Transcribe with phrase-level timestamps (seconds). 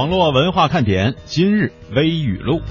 [0.00, 2.62] 网络文化看点今日微语录。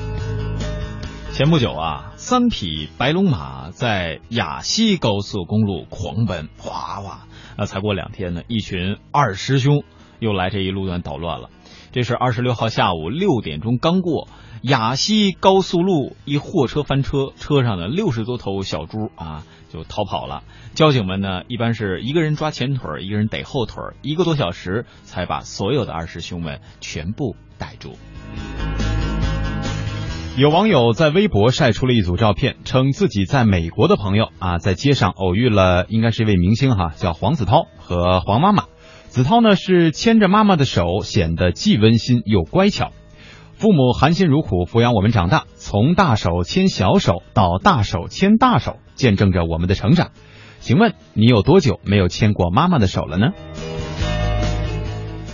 [1.32, 7.28] 前不久啊，三匹白龙马在雅西高速公路狂奔，哗哗！
[7.56, 9.84] 那才过两天呢，一群二师兄
[10.18, 11.52] 又来这一路段捣乱了。
[11.92, 14.28] 这是二十六号下午六点钟刚过
[14.64, 20.44] 雅西高速路，一货车翻车，车上的六十多头小猪啊就逃跑了。
[20.74, 27.98] 交警们呢，一般是一个人抓前腿，一个人逮后腿，一个多小时才把所有的二师兄们全部逮住。
[30.38, 38.66] 有网友在微博晒出了一组照片，称自己在美国的朋友啊，在街上偶遇了，应该是一位明星哈，叫黄子韬和黄妈妈。
[39.08, 42.92] 子韬呢是牵着妈妈的手，显得既温馨又乖巧。
[43.60, 50.12] 父母含辛茹苦抚养我们长大，从大手牵小手到大手牵大手，见证着我们的成长。
[50.62, 53.34] 请问你有多久没有牵过妈妈的手了呢？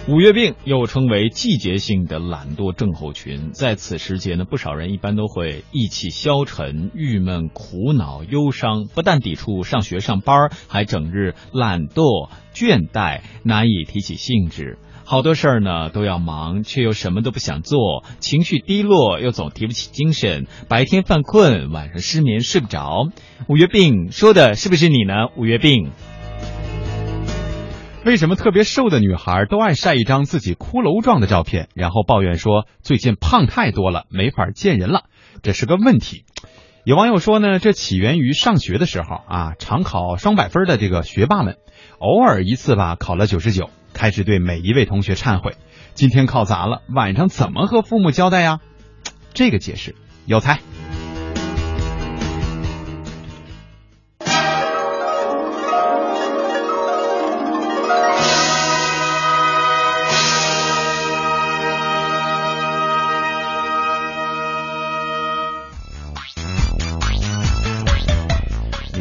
[0.08, 14.80] 五月病又称为季节性的懒惰症候群，在此时节呢，不少人一般都会意气消沉、郁闷、苦恼、忧伤，不但抵触上学上班，还整日懒惰、倦怠，难以提起兴致。
[15.08, 23.08] 好多事儿呢都要忙，却又什么都不想做，情绪低落，又总提不起精神，白天犯困，晚上失眠睡不着。
[23.48, 25.28] 五月病说的是不是你呢？
[25.38, 25.92] 五月病。
[28.04, 35.04] 为什么特别瘦的女孩都爱晒一张自己骷髅状的照片，然后抱怨说最近胖太多了，没法见人了？
[35.44, 36.24] 这是个问题。
[36.86, 41.58] 有网友说呢，这起源于上学的时候啊，常考双百分的这个学霸们，
[41.98, 45.56] 偶尔一次吧考了九十九，开始对每一位同学忏悔，
[45.96, 48.60] 今天考砸了，晚上怎么和父母交代呀？
[49.34, 49.96] 这个解释
[50.28, 50.60] 有才。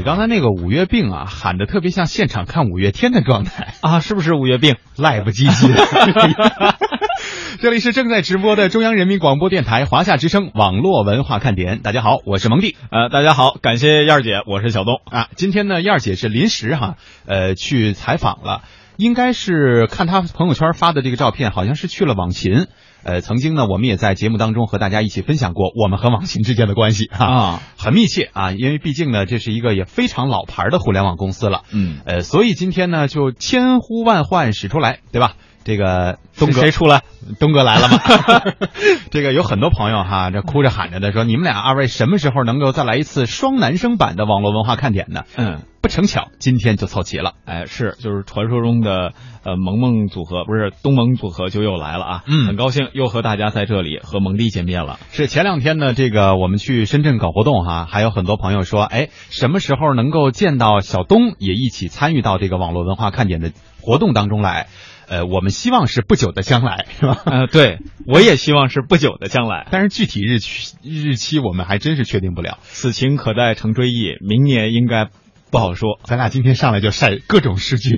[0.04, 4.76] 刚才那个五月病啊，喊的特别像现场看五月天的状态啊，是不是五月病？
[4.98, 6.76] 赖不唧唧的。
[7.58, 11.80] 这里是正在直播的中央人民广播电台华夏之声网络文化看点。
[11.80, 12.76] 大家好，我是蒙蒂。
[12.90, 15.28] 呃，大家好，感谢燕儿姐，我是小东啊。
[15.36, 18.60] 今天呢，燕儿姐是临时哈，呃，去采访了，
[18.98, 22.66] 应该是看她朋友圈发的这个照片，好像是去了网秦。
[23.04, 35.36] 呃，曾经呢，我们也在节目当中和大家一起分享过我们和网信之间的关系哈，很密切啊，因为毕竟呢，这是一个也非常老牌的互联网公司了，嗯，呃，所以今天呢，就千呼万唤始出来，对吧？
[35.64, 37.02] 这个东哥谁出来？
[37.40, 37.98] 东哥来了吗？
[39.10, 45.22] 这个有很多朋友哈，这哭着喊着的说，你们俩二位什么时候能够再来一次双男生版的网络文化看点呢？
[45.36, 47.32] 嗯，不成巧，今天就凑齐了。
[47.46, 52.22] 哎，是，就是传说中的呃萌萌组合，不是东萌组合就又来了啊。
[52.26, 54.98] 嗯，很高兴又和大家在这里和蒙蒂见面了。
[55.12, 64.66] 是前两天呢，这个我们去深圳搞活动哈，还有很多朋友说，哎，什么时候能够见到小东也一起参与到这个网络文化看点的活动当中来？
[65.08, 67.22] 呃，我们希望是不久的将来， 是吧？
[67.24, 72.58] 呃，对，我也希望是不久的将来，但是具体日期日期我们还真是确定不了。
[72.62, 75.08] 此情可待成追忆，明年应该
[75.54, 76.00] 不好说。
[76.02, 77.96] 咱俩今天上来就晒各种诗句，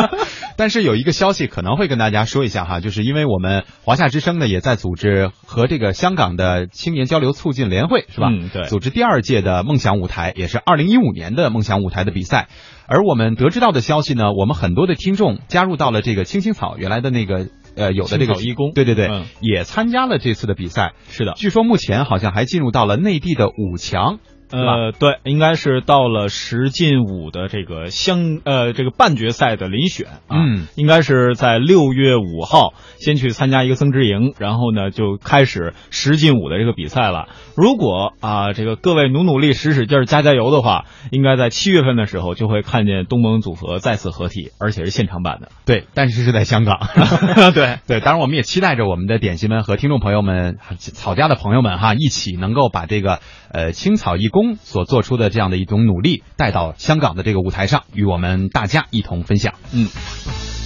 [0.56, 8.28] 但是有一个消息可能会跟大家说一下哈，就是因为我们华夏之声呢也在组织和这个香港的青年交流促进联会，是吧？
[8.30, 12.48] 嗯，对，组织第二届的梦想舞台，也是二零一五年的梦想舞台的比赛。
[12.86, 20.94] 而我们得知到的消息呢，我们很多的听众加入到了这个青青草原来的那个呃有的这个义工，对对对，嗯、也参加了这次的比赛。
[21.10, 24.20] 是的，据说目前好像还进入到了内地的五强。
[24.54, 37.26] 呃，对，应该是到了十进五的这个相呃这个半决赛的遴选啊，嗯，应该是在六月五号先去参加一个增值营，然后呢就开始十进五的这个比赛了。
[37.56, 45.48] 如果啊这个各位努努力、使使劲、加加油的话，应该在七月份的时候就会看见东盟组合再次合体，而且是现场版的。
[45.66, 46.78] 对，但是是在香港。
[47.54, 53.18] 对对，当然我们也期待着我们的点心们和听众朋友们、草家的朋友们哈，一起能够把这个
[53.50, 54.43] 呃青草义工。
[54.62, 59.54] 所做出的这样的一种努力，带到香港的这个舞台上，与我们大家一同分享。
[59.72, 59.88] 嗯，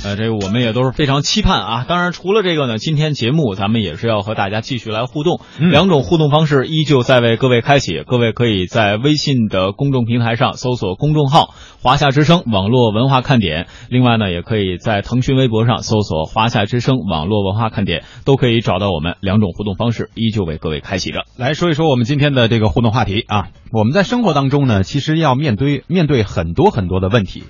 [0.04, 1.84] 呃，这个我们也都是非常期盼啊。
[1.88, 8.04] 当然，除了这个呢，今天节目咱们也是要和大家继续来互动，嗯、两种互动方式依旧在为各位开启。
[8.06, 11.52] 各位可以在微信的公众平台上搜索公众号
[11.82, 19.16] “华夏之声网络文化看点”，另外呢，也可以在腾讯微博上搜索“华夏之声网络文化看点”，都可以找到我们。
[19.20, 21.24] 两种互动方式依旧为各位开启着。
[21.36, 27.42] 来说一说我们今天的这个互动话题啊，我们在生活当中呢，其实要面对面对很多很多的问题。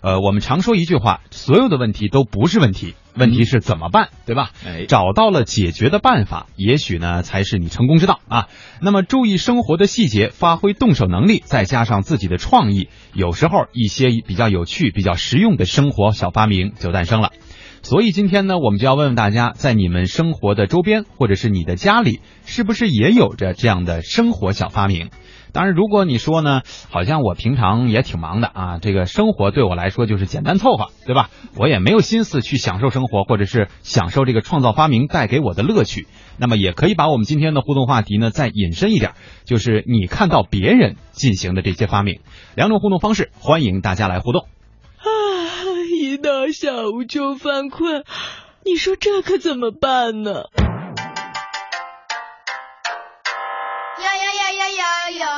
[0.00, 4.50] 呃，我们常说一句话，所有的问题都不是问题，问题是怎么办，对吧？
[4.64, 8.46] 哎，找到了解决的办法，也许呢才是你成功之道啊。
[8.80, 17.32] 那么注意生活的细节，发挥动手能力，再加上自己的创意，有时候一些比较有趣、比较实用的生活小发明就诞生了。
[17.82, 25.10] 所以今天呢，我们就要问问大家，在你们生活的周边，或者是你的家里，是不是也有着这样的生活小发明？
[25.58, 31.30] 当然，如果你说呢，好像我平常也挺忙的啊，这个生活对我来说就是简单凑合，对吧？
[31.56, 36.06] 我也没有心思去享受生活，或者是享受这个创造发明带给我的乐趣。
[36.38, 39.14] 那么，也可以把我们今天的互动话题呢再引申一点，
[39.46, 42.20] 就是你看到别人进行的这些发明，
[42.54, 44.42] 两种互动方式，欢迎大家来互动。
[44.42, 45.02] 啊
[46.00, 48.04] 一到下午就犯困，
[48.64, 50.44] 你说这可怎么办呢？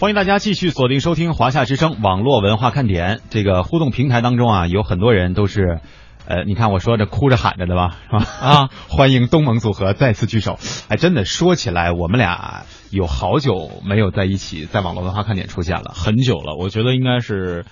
[0.00, 5.78] 欢迎大家继续锁定收听华夏之声网络文化看点这个互动平台当中啊，有很多人都是，
[6.26, 8.26] 呃，你看我说着哭着喊着的吧，是吧？
[8.40, 10.58] 啊， 欢迎东盟组合再次聚首。
[10.88, 16.56] 哎，真的说起来，我们俩有好久没有在一起，在网络文化看点出现了，很久了。
[16.58, 17.64] 我觉得应该是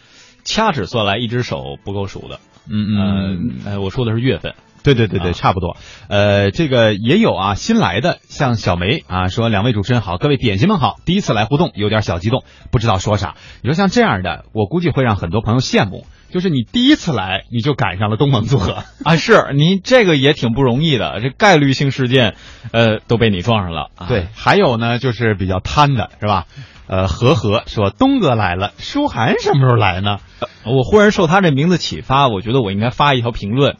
[0.44, 2.38] 掐指算来，一只手不够数的。
[2.70, 4.54] 嗯嗯，呃，我说的是月份。
[4.82, 5.76] 对对对对，差不多。
[6.08, 13.34] 呃，这个也有啊，新来的像小梅啊，说两位主持人好，各位点心们好，第一次来互动，有点小激动，不知道说啥。
[13.62, 16.06] 你说像这样的，我估计会让很多朋友羡慕。
[16.30, 19.16] 就是你第一次来，你就赶上了东盟组合 啊！
[19.16, 22.36] 是你这个也挺不容易的，这概率性事件，
[22.72, 23.90] 呃，都被你撞上了。
[24.08, 26.46] 对，还有呢，就是比较贪的是吧？
[26.86, 30.20] 呃，和和说东哥来了，舒涵什么时候来呢？
[30.64, 33.76] 我忽然受他这名字启发，我觉得我应该发一条评论。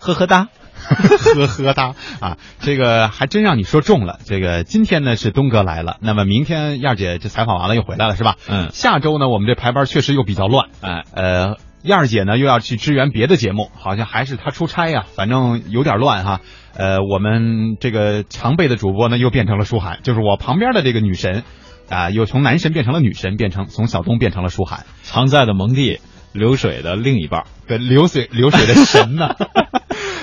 [0.00, 0.48] 呵呵哒，
[0.88, 2.36] 呵呵哒啊！
[2.60, 4.18] 这个还真让你说中了。
[4.24, 8.36] 这个今天呢是东哥来了，那么明天燕儿姐这采访完了又回来了是吧？
[8.48, 8.68] 嗯。
[8.70, 16.40] 下周呢我们这排班确实又比较乱，哎呃，燕儿姐呢又要去支援别的节目，好像还是她出差呀，反正有点乱哈。
[16.74, 21.42] 呃，我们这个常备的主播呢又变成了舒涵，就是我旁边的这个女神
[21.90, 25.98] 啊，又从男神变成了女神，变成从小东变成了舒涵，常在的蒙蒂
[26.32, 29.34] 流水的另一半，对流水流水的神呢。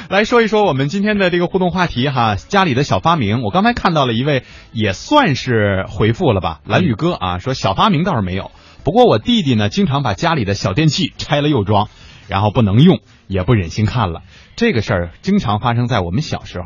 [0.07, 3.41] 来说一说我们今天的这个互动话题哈，家里的小发明。
[3.41, 8.51] 我刚才看到了一位也算是回复了吧，蓝宇哥啊，说小发明倒是没有，
[8.83, 11.89] 不过我弟弟呢，经常把家里的小电器拆了又装，
[12.27, 14.21] 然后不能用，也不忍心看了。
[14.55, 16.65] 这个事儿经常发生在我们小时候，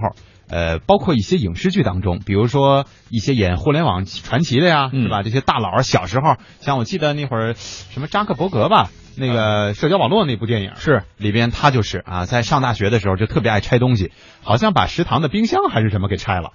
[0.50, 5.22] 呃，包括一些影视剧当中，比如说一些演互联网传奇的呀，是吧？
[5.24, 8.90] 这些大佬小时候，像我记得那会儿什么扎克伯格吧。
[9.16, 16.52] 那个社交网络那部电影是里边他就是啊，在上大学的时候就特别爱拆东西，好像把食堂的冰箱还是什么给拆了，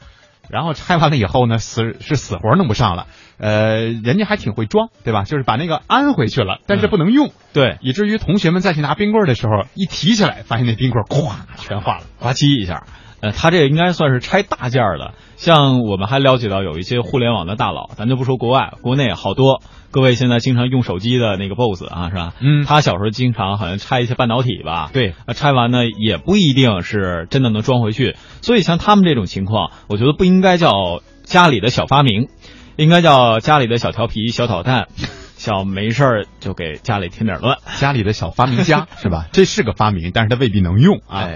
[0.48, 5.24] 然后拆完了以后呢，死是死活弄不上了，呃，人家还挺会装，对吧？
[5.24, 12.84] 就是把那个安回去了，但是不能用，对，以至于同学们再去拿冰棍的时候，一提起来发现那冰棍咵全化了，呱唧一下。
[13.24, 15.14] 呃，他这应该算是拆大件儿的。
[15.36, 19.62] 像我们还了解到有一些互联网的大佬，咱就不说国外，国内好多。
[19.90, 22.34] 各位现在经常用手机的那个 BOSS 啊，是吧？
[22.40, 24.90] 嗯，他小时候经常好像拆一些半导体吧。
[24.92, 28.14] 对，拆完呢也不一定是真的能装回去。
[28.42, 32.28] 所以像他们这种情况，我觉得不应该叫家里的小发明，
[32.76, 34.88] 应该叫家里的小调皮、小捣蛋，
[35.36, 37.56] 小没事儿就给家里添点乱。
[37.78, 39.28] 家里的小发明家 是吧？
[39.32, 41.30] 这是个发明，但是他未必能用啊。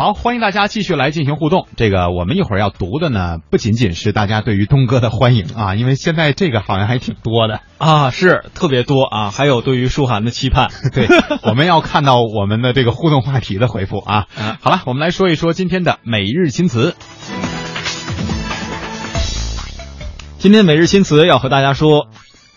[0.00, 1.68] 好，欢迎大家继续来进行互动。
[1.76, 10.70] 这个我们一会儿要读的呢，不仅仅是大家对于东哥的欢迎啊，因为现在这个好像还挺多的啊，是特别多啊，还有对于舒涵的期盼。
[10.94, 11.06] 对，
[11.42, 14.24] 我们要看到我们的这个互动话题的回复啊。
[14.62, 16.96] 好了，我们来说一说今天的每日新词。
[20.38, 22.08] 今天每日新词要和大家说，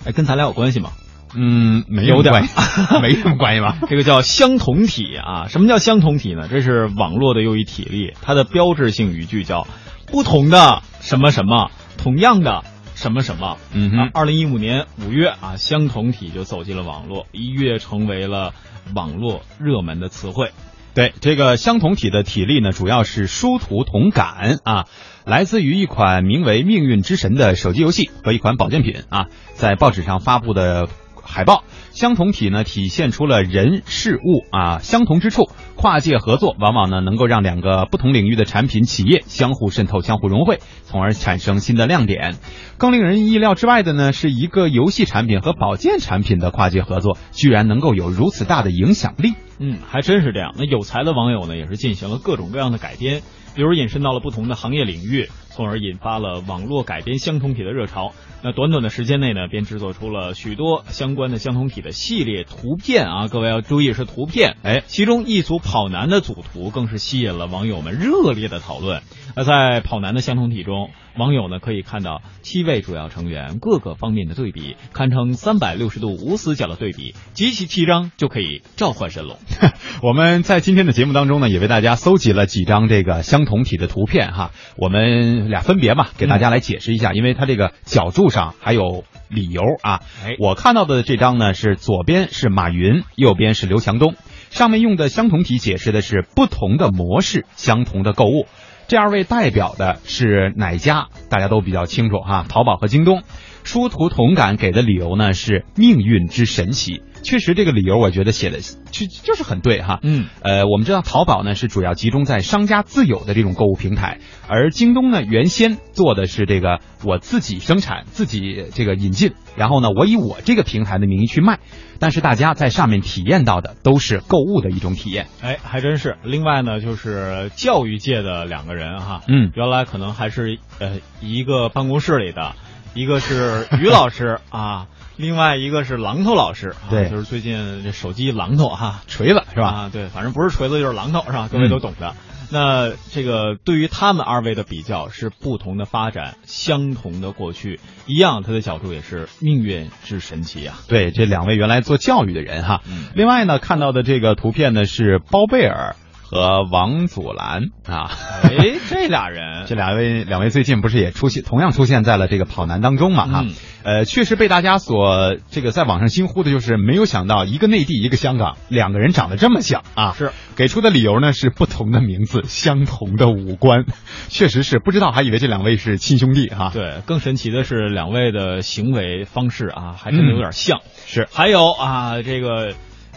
[0.05, 0.91] 哎，跟咱俩有关系吗？
[1.35, 2.53] 嗯，没有点关系，
[3.01, 3.77] 没什么关系吧？
[3.89, 5.47] 这个叫相同体啊？
[5.47, 6.47] 什么叫相同体呢？
[6.49, 9.67] 这是网络的又一体例，它的标志性语句叫
[10.07, 12.63] “不同的什么什么，同样的
[12.95, 13.57] 什么什么”。
[13.73, 18.53] 嗯哼，二零一五年五月啊，相同体就走进了网络，一跃成为了
[18.95, 20.51] 网络热门的词汇。
[20.95, 24.85] 对这个相同体的体例呢，主要是殊途同感啊，
[25.25, 29.25] 来自于一款名为《命运之神》的手机游戏和一款保健品啊，
[29.55, 30.87] 在报纸上发布的
[31.33, 31.63] 海报。
[31.91, 42.35] 相同体呢，体现出了人事物啊相同之处，跨界合作往往呢能够让两个不同领域的产品企业相互渗透、相互融汇，从而产生新的亮点。
[42.77, 49.33] 更令人意料之外的呢，是一个游戏产品和保健产品的跨界合作，居然能够有如此大的影响力。
[49.59, 50.55] 嗯，还真是这样。
[50.57, 53.21] 那有才的网友呢，也是进行了各种各样的改编，
[53.55, 58.11] 比如引申到了不同的行业领域，从而引发了网络改编相同体的热潮。
[58.41, 63.27] 那短短的时间内呢，便制作出了许多相关的相同体的系列图片啊！
[63.29, 69.01] 各位要注意是图片，哎，其中一组跑男的组图更是吸引了网友们热烈的讨论。
[69.35, 79.37] 那在跑男的相同体中，网友呢可以看到七位主要成员各个方面的对比，堪称三百六十度无死角的对比，集齐七张就可以召唤神龙。
[80.01, 90.01] 我们在今天的节目当中呢，也为大家搜集了几张这个相同体的图片哈，我们俩分别嘛，给大家来解释一下，因为它这个脚注上还有理由啊。
[90.25, 94.15] 哎我看到的这张呢是左边是马云，右边是刘强东，
[94.49, 98.47] 上面用的相同体解释的是不同的模式，相同的购物。
[98.93, 101.07] 第二位代表的是哪家？
[101.27, 103.23] 大家都比较清楚哈，淘宝和京东。
[103.63, 109.99] 殊途同感给的理由呢是命运之神奇，确实这个理由我觉得写的就就是很对哈。
[110.03, 121.59] 嗯，呃，我们知道淘宝呢是主要集中在商家自有的这种购物平台，而京东呢原先做的是这个我自己生产、自己这个引进，然后呢我以我这个平台的名义去卖，
[121.99, 125.27] 但是大家在上面体验到的都是购物的一种体验。
[125.41, 126.17] 哎，还真是。
[126.23, 132.55] 另外呢，就是教育界的两个人哈，嗯原来可能还是呃一个办公室里的，
[132.93, 139.67] 一个是于老师 啊，另外一个是榔头老师，啊对就是最近这手机榔头哈，锤子是吧？
[139.67, 141.49] 啊，对，反正不是锤子就是榔头是吧？
[141.51, 142.15] 各位都懂的。
[142.51, 150.75] 那这个对于他们二位的比较是不同的发展，相同的过去，一样，他的角度也是命运之神奇啊。
[150.87, 152.81] 对，这两位原来做教育的人哈。
[152.87, 155.95] 嗯另外呢，看到的这个图片呢是包贝尔
[156.33, 158.09] 和王祖蓝啊。
[158.41, 173.85] 哎，这俩人， 这两位两位最近不是也出现，同样出现在了这个跑男当中嘛哈、嗯呃，确实被大家所这个在网上惊呼的就是没有想到一个内地一个香港两个人长得这么像啊，是给出的理由呢是不同的名字，相同的五官，
[174.29, 180.79] 确实是不知道还以为这两位是亲兄弟哈、对，更神奇的是两位的行为方式啊，还真的有点像。
[181.05, 182.73] 是还有啊，这个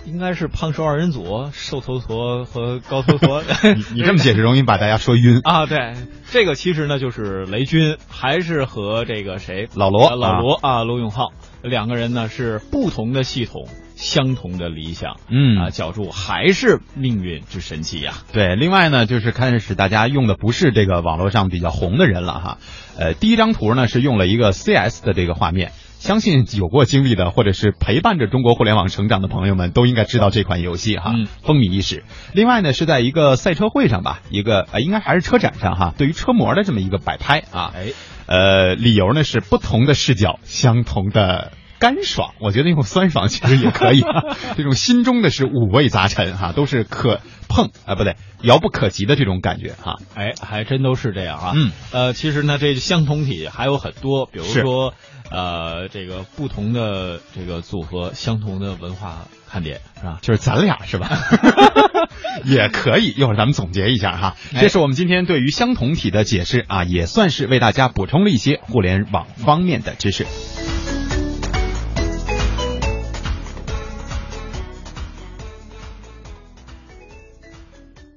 [0.07, 3.43] 应该是胖瘦二人组，瘦头陀和高头陀。
[3.75, 5.41] 你你这么解释容易把大家说晕。
[5.43, 5.95] 啊，对，
[6.31, 15.17] 这个其实呢就是雷军，还是和这个谁老罗呃老罗啊，罗永浩两个人呢是不同的系统，相同的理想。
[15.29, 22.59] 嗯啊，角注还是命运之神奇呀、对，另外呢，就是开始大家用的不是这个网络上比较红的人了哈。
[22.97, 32.05] 呃，第一张图呢是用了一个 CS 的这个画面，相信有过经历的或者是陪伴着中国互联网成长的朋友们都应该知道这款游戏哈，嗯风靡一时。
[32.33, 37.87] 另外呢是在一个赛车会上吧，一个呃应该还是车展上哈，对于车模的这么一个摆拍啊，哎，
[38.27, 42.35] 呃，理由呢是不同的视角，相同的干爽。
[42.41, 51.53] 我觉得用酸爽其实也可以、啊， 这种心中的是五味杂陈哈、都是可碰啊、不对，遥不可及的这种感觉哈、哎，还真都是这样啊。
[51.55, 54.95] 嗯，呃，其实呢，这相同体还有很多，比如说，
[55.31, 60.19] 呃，这个不同的这个组合，相同的文化看点，是吧？
[60.23, 61.09] 就是咱俩是吧？
[62.45, 64.37] 也可以，一会儿咱们总结一下哈。
[64.55, 70.27] 哎这是我们今天对于相同体的解释啊，也算是为大家补充了一些互联网方面的知识。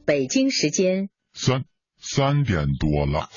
[0.10, 1.66] 北京时间三
[2.01, 3.30] 三点多了。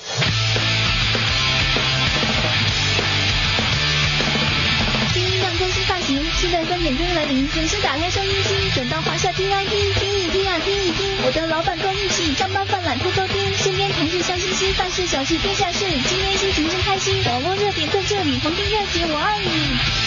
[5.13, 20.02] 新音量更新发型，新的三点终于来临，准时打开收音机，转到华夏听 I P，听一听啊听一听，我的老板够义气，上班犯懒偷偷听，身边同事笑嘻嘻，办事小事天下事，今天心情真开心，网络热点在这里，黄金热姐我爱你。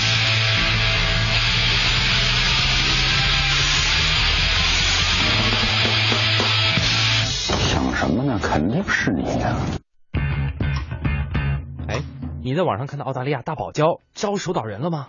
[9.06, 9.56] 是你呀、
[11.86, 12.02] 哎，
[12.42, 15.06] 你在网上看到澳大利亚大堡礁招守岛人了吗？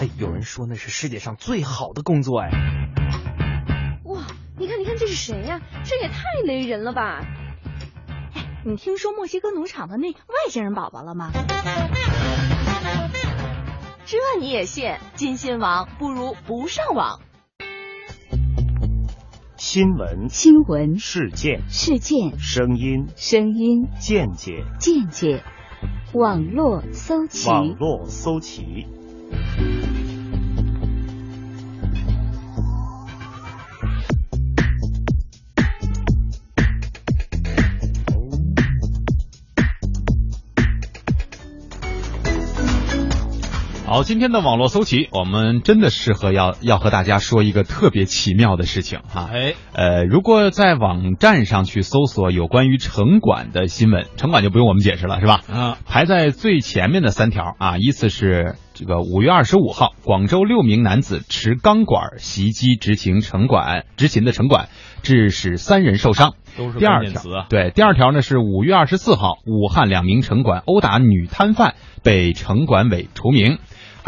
[0.00, 2.50] 哎，有人说那是世界上最好的工作哎。
[4.06, 4.22] 哇，
[4.58, 5.60] 你看，你看这是谁呀？
[5.84, 7.20] 这也太雷人了吧！
[8.34, 10.16] 哎，你听说墨西哥农场的那外
[10.48, 11.30] 星人宝宝了吗？
[14.04, 14.96] 这你也信？
[15.14, 17.20] 金信网不如不上网。
[19.60, 25.42] 新闻，新闻，事件，事件，声音，声音，见解，见解，
[26.14, 28.86] 网络搜集，网络搜集。
[43.90, 49.28] 好，今天的网络搜集，我们真的适合要要和大家说一个特别奇妙的事情哈。
[49.32, 55.40] 哎，呃，如果在网站上去搜索有关于城管的新闻，城管就不用我们解释了，是吧？
[55.52, 64.68] 啊，排在最前面的三条啊，依次是这个五月二十五号，广州六名男子持钢管袭击执勤城管执勤的城管，
[65.02, 66.34] 致使三人受伤。
[66.56, 67.22] 都是第二条。
[67.48, 73.58] 对，第二条呢是五月二十四号，武汉两名城管殴打女摊贩，被城管委除名。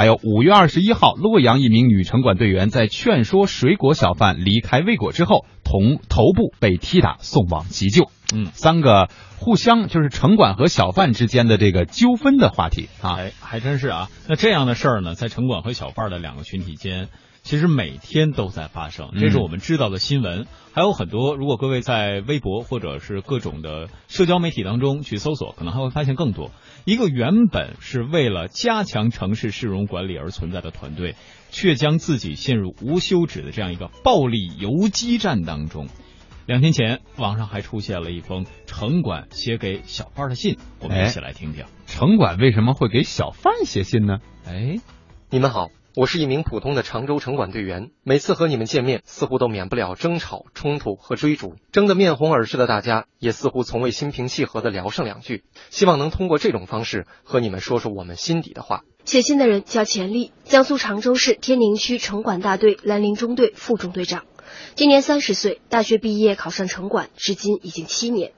[0.02, 8.11] 还有五月二十一号，洛阳一名女城管队员在劝说水果小贩离开未果之后，同头部被踢打，送往急救。
[8.35, 13.14] 嗯，三个互相就是城管和小贩之间的这个纠纷的话题啊。
[13.16, 14.09] 哎，还真是啊。
[14.28, 17.06] 那这样的事儿呢，在城管和小贩的两个群体间，
[17.42, 20.46] 其实每天都在发生，这是我们知道的新闻。
[20.72, 26.50] 还有很多，如果各位在微博或者是各种的社交媒体当中去搜索，可能还会发现更多。
[26.84, 31.16] 一个原本是为了加强城市市容管理而存在的团队，
[31.50, 35.88] 却将自己陷入无休止的这样一个暴力游击战当中。
[36.46, 41.64] 两天前，网上还出现了一封城管写给小贩的信，我们一起来听听。
[41.87, 44.18] 城管为什么会给小贩写信呢？
[44.46, 44.80] 哎，
[45.30, 47.90] 你们好，我是一名普通的常州城管队员。
[48.02, 55.44] 每次和你们见面，似乎都免不了争吵、冲突和追逐，争得面红耳赤的大家，也似乎从未心平气和的聊上两句。
[55.68, 58.85] 希望能通过这种方式和你们说说我们心底的话。
[59.05, 64.24] 写信的人叫钱丽，江苏常州市天宁区城管大队兰陵中队副中队长。
[64.74, 68.33] 今年三十岁，大学毕业考上城管，至今已经七年。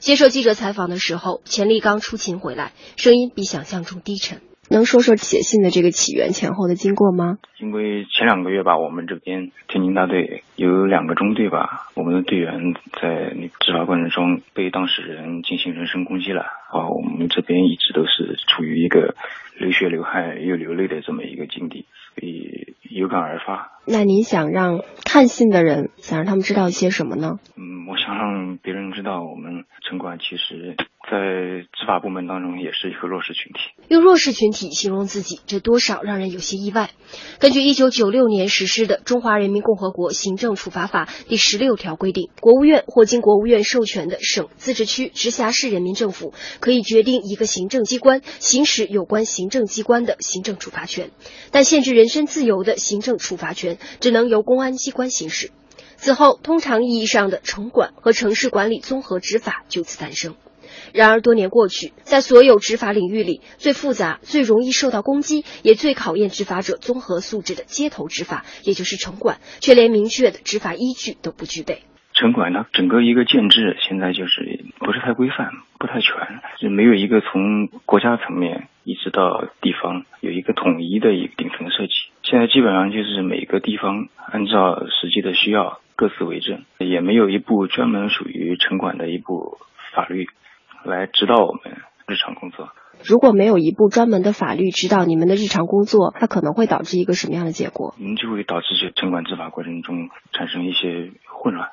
[0.00, 4.42] 接受记者采访的时候，钱丽刚出勤回来，声音比想象中低沉。
[4.70, 7.38] 能说说写信的这个起源前后的经过吗？
[7.58, 16.42] 因为前两个月吧，我们这边天津大队有两个中队吧，我们的队员在那执法过程中被当事人进行人身攻击了。
[16.42, 19.14] 啊，我们这边一直都是处于一个
[19.58, 23.72] 流血流汗又流泪的这么一个境地，所以有感而发。
[23.86, 27.38] 那您想让看信的人，想让他们知道一些什么呢？
[27.56, 30.76] 嗯，我想让别人知道，我们城管其实
[31.10, 33.60] 在执法部门当中也是一个弱势群体。
[33.88, 36.90] 用弱势群体形容自己，这多少让人有些意外。
[37.38, 51.10] 根据一九九六年实施的《中华人民共和国行政处罚法》第十六条规定，国务院或经国务院授权的省、自治区、直辖市人民政府可以决定一个行政机关行使有关行政机关的行政处罚权，
[51.50, 55.50] 但限制人身自由的行政处罚权只能由公安机关行使。
[55.96, 60.36] 此后，通常意义上的城管和城市管理综合执法就此诞生。
[60.92, 71.82] 然而，多年过去，在所有执法领域里，最复杂、最容易受到攻击，也最考验执法者综合素质的街头执法，也就是城管，却连明确的执法依据都不具备。
[72.14, 76.12] 城管呢整个一个建制现在就是不是太规范，不太全，
[76.58, 81.92] 就没有一个从国家层面一直到地方有一个统一的一个顶层设计。
[82.24, 89.58] 现在基本上就是每个地方按照实际的需要各自为政，也没有一部专门属于城管的一部
[89.94, 90.26] 法律
[90.84, 92.68] 来指导我们日常工作。
[93.04, 97.94] 如果没有一部专门的法律指导你们的日常工作，它可能会导致一个什么样的结果？
[97.98, 101.68] 嗯，就会导致这城管执法过程中产生一些混乱。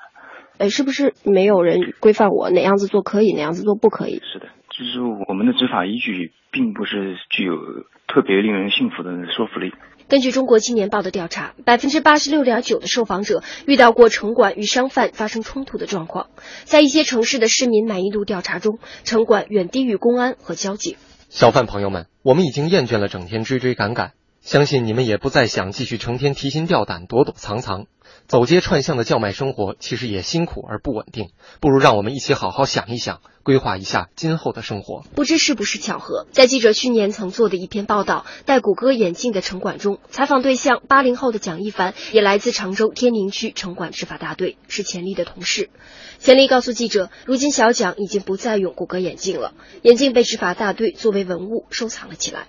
[0.60, 4.22] 哎，是不是没有人规范我哪样子做可以，哪样子做不可以？
[4.32, 7.56] 是的，就是我们的执法依据并不是具有
[8.08, 9.74] 特别令人信服的说服力。
[10.08, 16.30] 根据中国青年报的调查，百分之八十六点九的受访者遇到过城管与商贩发生冲突的状况。
[16.64, 20.96] 在一些城市的市民满意度调查中，城管远低于公安和交警。
[21.30, 27.88] 小贩朋友们，我们已经厌倦了整天追追赶赶，相信你们也不再想继续成天提心吊胆、躲躲藏藏。
[28.28, 35.04] 走街串巷的叫卖生活其实也辛苦而不稳定，不如让我们一起好好想一想，规划一下今后的生活。
[35.14, 45.70] 不知是不是巧合，在记者去年曾做的一篇报道《戴谷歌眼镜的城管》中，采访对象八零后的蒋一凡也来自常州天宁区城管执法大队，是钱丽的同事。
[46.18, 52.48] 钱丽告诉记者，如今小蒋已经不再用谷歌眼镜了，眼镜被执法大队作为文物收藏了起来。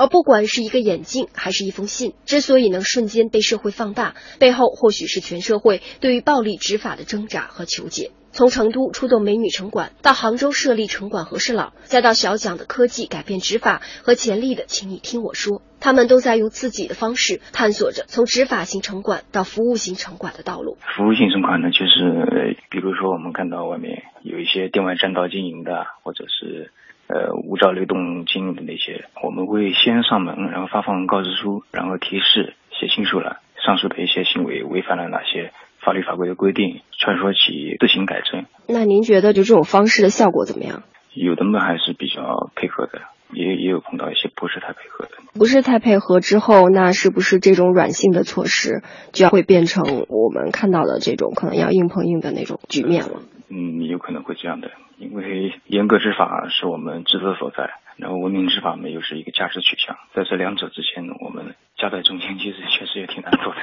[0.00, 8.10] 而不管是一个眼镜还是一封信，之所以能瞬间被社会放大，背后或许是全社会对于暴力执法的挣扎和求解。
[8.32, 20.78] 从成都出动美女城管，到杭州设立城管和事佬，再到小蒋的科技改变执法和潜力的，请你听我说，他们都在用自己的方式探索着从执法型城管到服务型城管的道路。
[20.96, 26.72] 服务性城管呢，就是比如说我们看到外面有一些店外占道经营的，或者是
[27.12, 35.52] 呃无照流动经营的那些，我们会先上门，然后发放告知书，然后提示写清楚了上述的一些行为违反了哪些。
[35.82, 38.44] 法律法规的规定，传说起自行改正。
[38.68, 40.82] 那您觉得就这种方式的效果怎么样？
[41.14, 43.00] 有的们还是比较配合的，
[43.32, 45.12] 也也有碰到一些不是太配合的。
[45.32, 53.22] 不是太配合之后，那是不是这种软性的措施就要会变成我们看到的这种可能要硬碰硬的那种局面了？
[53.48, 63.60] 嗯，有可能会这样的，因为严格执法是我们职责所在，然后文明执法呢又是一个价值取向，在这两者之间，我们夹在中间，其实确实也挺难做的。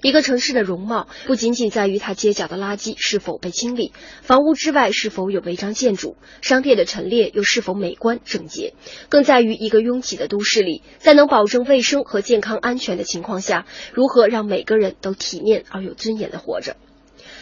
[0.00, 8.74] 一个城市的容貌不仅仅在于它街角的垃圾是否被清理，房屋之外是否有违章建筑，商店的陈列又是否美观整洁，
[9.08, 16.76] 更在于一个拥挤的都市里，在能保证卫生和健康安全的情况下，如何让每个人都体面而有尊严的活着。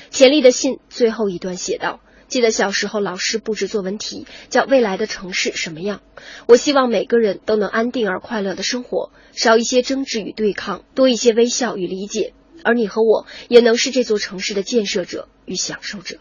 [0.08, 6.00] 钱丽的信最后一段写道：“记得小时候老师布置作文题，叫未来的城市什么样？
[6.46, 12.32] 我希望每个人都能安定而快乐的生活，少一些争执与对抗，多一些微笑与理解。”
[12.64, 16.18] 而你和我也能是这座城市的建设者与享受者。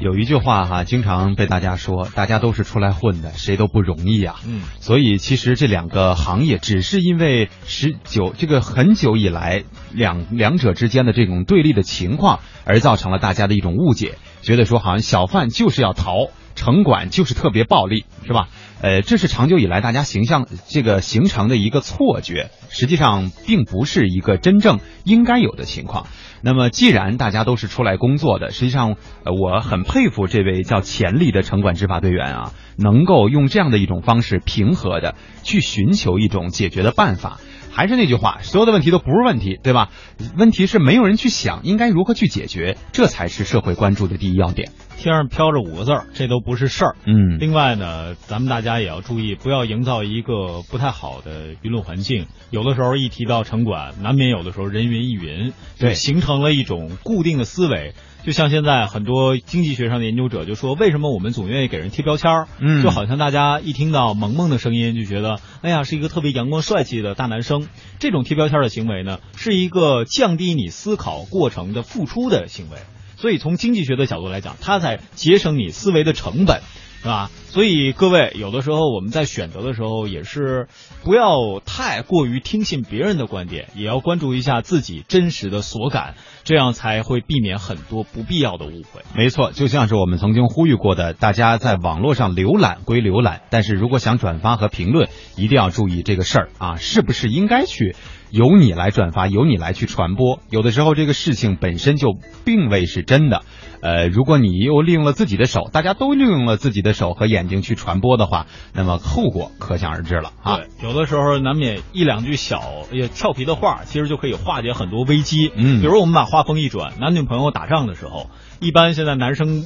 [0.00, 4.36] 有一句话哈，经常被大家说，大家都是出来混的，谁都不容易啊。
[4.46, 18.48] 嗯，所以其实这两个行业只是因为十九这个很久以来两两者之间的这种对立的情况，而造成了大家的一种误解，觉得说好像小贩就是要逃，城管就是特别暴力，是吧？
[18.80, 26.06] 呃，这是长久以来大家形象这个形成的一个错觉，实际上并不是一个真正应该有的情况。
[26.42, 37.38] 那么，既然大家都是出来工作的，实际上，我很佩服这位叫钱力的城管执法队员啊，能够用这样的一种方式，平和的去寻求一种解决的办法。
[37.72, 39.90] 还是那句话，所有的问题都不是问题，对吧？
[40.36, 44.72] 问题是没有人去想应该如何去解决，这才是社会关注的第一要点。
[45.00, 46.96] 天上飘着五个字儿，这都不是事儿。
[47.06, 52.26] 嗯，另外呢，咱们大家也要注意，不要营造一个不太好的舆论环境。
[52.50, 57.94] 有的时候一提到城管，难免有的时候人云亦云，对，形成了一种固定的思维。
[58.22, 62.48] 就像现在很多经济学上的研究者就说，为什么我们总愿意给人贴标签儿？
[62.60, 67.66] 嗯，就好像大家一听到萌萌的声音，就觉得，哎呀，是一个特别阳光帅气的大男生。
[67.98, 72.76] 这种贴标签的行为呢，是一个降低你思考过程的付出的行为。
[73.20, 76.62] 所以从经济学的角度来讲，它在节省你思维的成本，
[77.02, 77.30] 是吧？
[77.50, 80.68] 所以各位有的时候我们在选择的时候，也是
[81.02, 89.02] 不要太过于听信别人的观点，也要关注一下自己真实的所感，这样才会避免很多不必要的误会。
[89.14, 97.96] 没错，就像是我们曾经呼吁过的，大家在网络上浏览归浏览，但是如果想转发和评论，一定要注意这个事儿啊，是不是应该去？
[98.30, 100.40] 由你来转发，由你来去传播。
[100.50, 103.42] 有的时候这个事情本身就并未是真的。
[103.82, 110.58] 呃，如果你又利用了自己的手，大家都利用了自己的手和眼睛去传播的话，那么后果可想而知了啊。
[110.58, 112.60] 对，有的时候难免一两句小
[112.92, 115.50] 也俏皮的话，其实就可以化解很多危机。
[115.56, 118.28] 嗯，比如我们把话锋一转，男女朋友打仗的时候，
[118.60, 119.64] 一般现在男生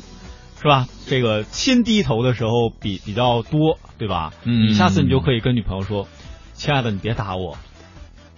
[0.63, 0.87] 是吧？
[1.07, 4.33] 这个先低头的时候比比较多，对吧？
[4.45, 6.07] 嗯，你下次你就可以跟女朋友说
[6.55, 7.59] ：“亲爱的，你别打我。”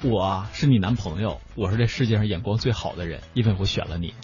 [0.08, 4.14] 我是你男朋友，我是这世界上眼光最好的人，因为我选了你。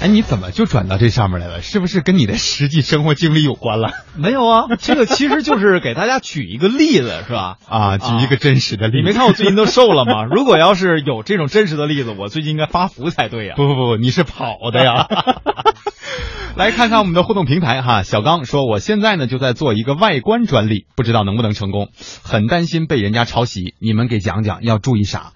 [0.00, 1.60] 哎，你怎么就转到这上面来了？
[1.60, 3.92] 是不是跟你的实际生活经历有关了？
[4.16, 7.58] 没有啊，这个其实就是给大家举一个例子，是吧？
[7.68, 8.96] 啊，举一个真实的例子。
[8.96, 10.24] 你没看我最近都瘦了吗？
[10.24, 13.54] 如果要是有这种真实的例子，我最近应该发福才对呀。
[13.56, 15.06] 不不不，你是跑的呀。
[16.56, 21.90] 来看看我们的互动平台哈，小刚说，我现在呢就在做一个外观专利，不知道能不能成功，
[22.22, 25.32] 很担心被人家抄袭，你们给讲讲要注意啥？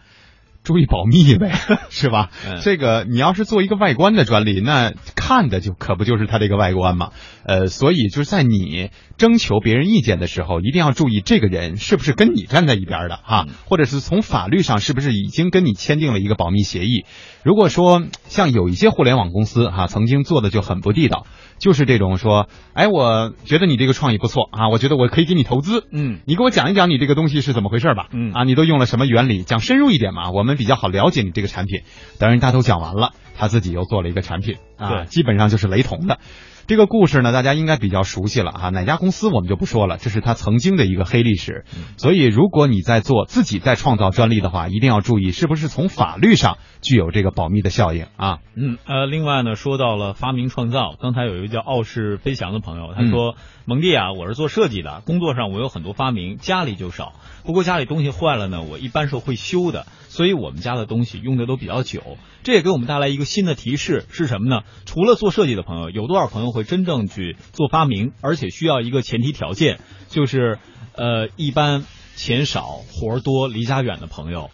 [0.65, 1.53] 注意保密呗，
[1.91, 2.31] 是吧？
[2.47, 7.11] 嗯、这个你要是做一个外观的专利，那看的就可不就是它这个外观嘛？
[7.45, 17.05] 呃，所以就是在你征求别人意见的时候，一定要注意这个人是不是跟你站在一边的哈，或者是从法律上是不是已经跟你签订了一个保密协议。
[17.43, 21.27] 如果说像有一些互联网公司哈，曾经做的就很不地道，
[21.59, 28.33] 就是这种说，哎，我觉得你这个创意不错啊，我觉得我可以给你投资，嗯，你给我讲一讲你这个东西是怎么回事吧，嗯。
[28.33, 31.83] 啊，你都用了什么原理，讲深入一点嘛，我们比较好了解你这个产品。
[32.19, 36.19] 等人家都讲完了，他自己又做了一个产品啊，基本上就是雷同的。
[36.67, 41.65] 这个故事呢，大家应该比较熟悉了哈，哪家公司我们就不说了，这是他曾经的一个黑历史。
[41.99, 48.39] 所以，如果你在做自己在创造专利的话，一定要注意是不是从法律上具有这个保密的效应啊。
[48.57, 53.35] 嗯，呃，另外呢，说到了发明创造，刚才有一个叫傲视飞翔的朋友，他说
[53.67, 57.13] ：“蒙蒂啊，我是做设计的，工作上我有很多发明，家里就少。
[57.45, 62.17] 不过家里东西坏了呢，我一般是会修的，所以我们家的东西用的都比较久。
[62.43, 64.63] 这也给我们带来一个新的提示是什么呢？
[64.87, 68.13] 除了做设计的朋友，有多少朋友会真正去做发明？
[68.23, 70.59] 而且需要一个前提条件，就是
[70.95, 71.85] 呃，一般
[72.17, 74.49] 钱少活多、离家远的朋友。”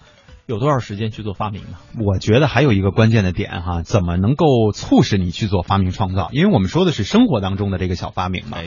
[0.46, 1.78] 有多少时间去做发明呢？
[2.04, 6.30] 我觉得还有一个关键的点哈，怎么能够促使你去做发明创造？
[6.32, 8.58] 因为我们说的是生活当中的这个小发明嘛，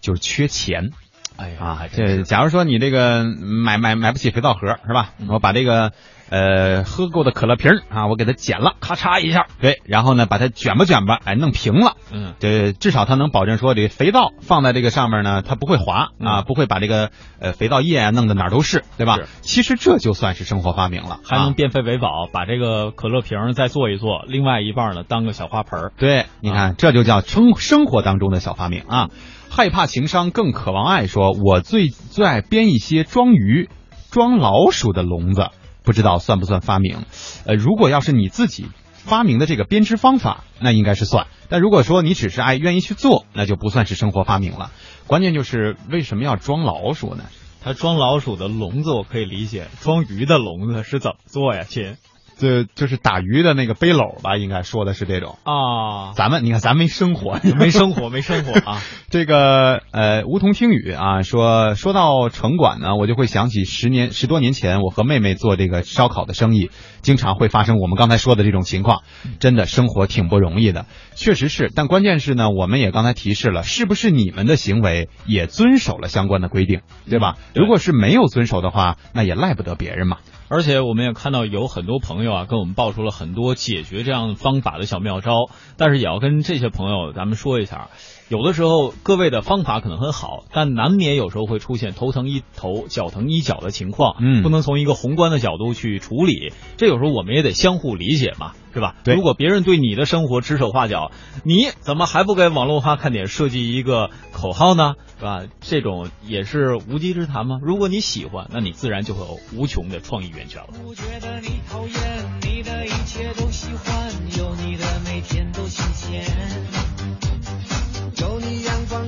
[0.00, 0.90] 就是缺钱。
[1.36, 5.12] 哎呀，啊，这假如说你这个买买买不起肥皂盒是吧？
[5.28, 5.92] 我把这个。
[6.30, 17.10] 呃，喝过的可乐瓶啊，我给它剪了，咔嚓一下，对，然后呢，把它卷吧卷吧，哎，弄平了，嗯，这至少它能保证说，这肥皂放在这个上面呢，它不会滑啊，不会把这个
[17.40, 19.18] 呃肥皂液啊弄得哪儿都是，对吧？
[19.40, 29.08] 其实这就算是生活发明了，还能变废为宝，把这个可乐瓶再做一做，另外一半呢当个小花盆对，你看这就叫生生活当中的小发明啊。
[29.50, 33.70] 害怕情商更渴望爱，说我最最爱编一些装鱼、
[34.10, 35.48] 装老鼠的笼子。
[35.88, 37.06] 不知道算不算发明？
[37.46, 41.28] 呃，如果要是你自己发明的这个编织方法，那应该是算。
[41.48, 44.70] 但如果说你只是爱愿意去做，那就不算是生活发明了。
[45.06, 47.24] 关键就是为什么要装老鼠呢？
[47.62, 51.96] 它装老鼠的笼子我可以理解，装鱼的笼子是怎么做呀，亲？
[52.38, 56.12] 这就是打鱼的那个背篓吧，应该说的是这种啊。
[56.14, 58.80] 咱们你看，咱没生活，没生活，没生活啊。
[59.10, 66.70] 这个呃，梧桐听雨啊，说说到城管呢，我就会想起十年十多年前，我和妹妹做这个烧烤的生意，
[67.02, 69.02] 经常会发生我们刚才说的这种情况。
[69.40, 70.86] 真的生活挺不容易的，
[71.18, 71.70] 确实是。
[71.74, 77.36] 但关键是呢，我们也刚才提示了，是不是你们的行为也遵守了相关的规定，对吧？
[77.54, 80.18] 如果是没有遵守的话，那也赖不得别人嘛。
[80.48, 85.32] 而且我们也看到有很多朋友啊，跟我们爆出了很多解决这样方法的小妙招，
[85.76, 87.88] 但是也要跟这些朋友咱们说一下。
[88.28, 94.16] 有的时候，各位的方法可能很好，但难免有时候会出现头疼一头、脚疼一脚的情况。
[94.20, 98.96] 嗯，不能从一个宏观的角度去处理，这有时候我们也得相互理解嘛，是吧？
[99.02, 99.14] 对。
[99.14, 101.10] 如果别人对你的生活指手画脚，
[101.42, 104.92] 你怎么还不给网络化看点设计一个口号呢？
[105.18, 105.44] 是吧？
[105.60, 107.58] 这种也是无稽之谈吗？
[107.62, 110.68] 如果你喜欢，那你自然就会有无穷的创意源泉了。
[110.84, 111.94] 不觉得你讨厌，
[112.42, 116.77] 你的一切都喜欢，有你的每天都新鲜。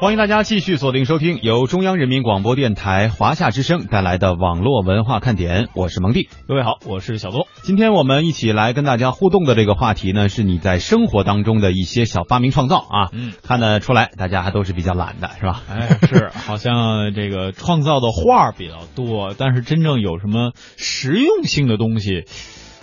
[0.00, 6.30] 欢迎大家继续锁定收听由中央人民广播电台华夏之声带来的网络文化看点，我是蒙蒂。
[6.48, 7.46] 各位好，我是小多。
[7.64, 13.10] 今天我们一起来跟大家互动的这个话题呢，是你在生活当中的一些小发明创造啊。
[13.12, 15.60] 嗯，看得出来大家还都是比较懒的，是吧？
[15.68, 22.24] 哎，是，好像这个创造的画比较多，但是真正有什么实用性的东西？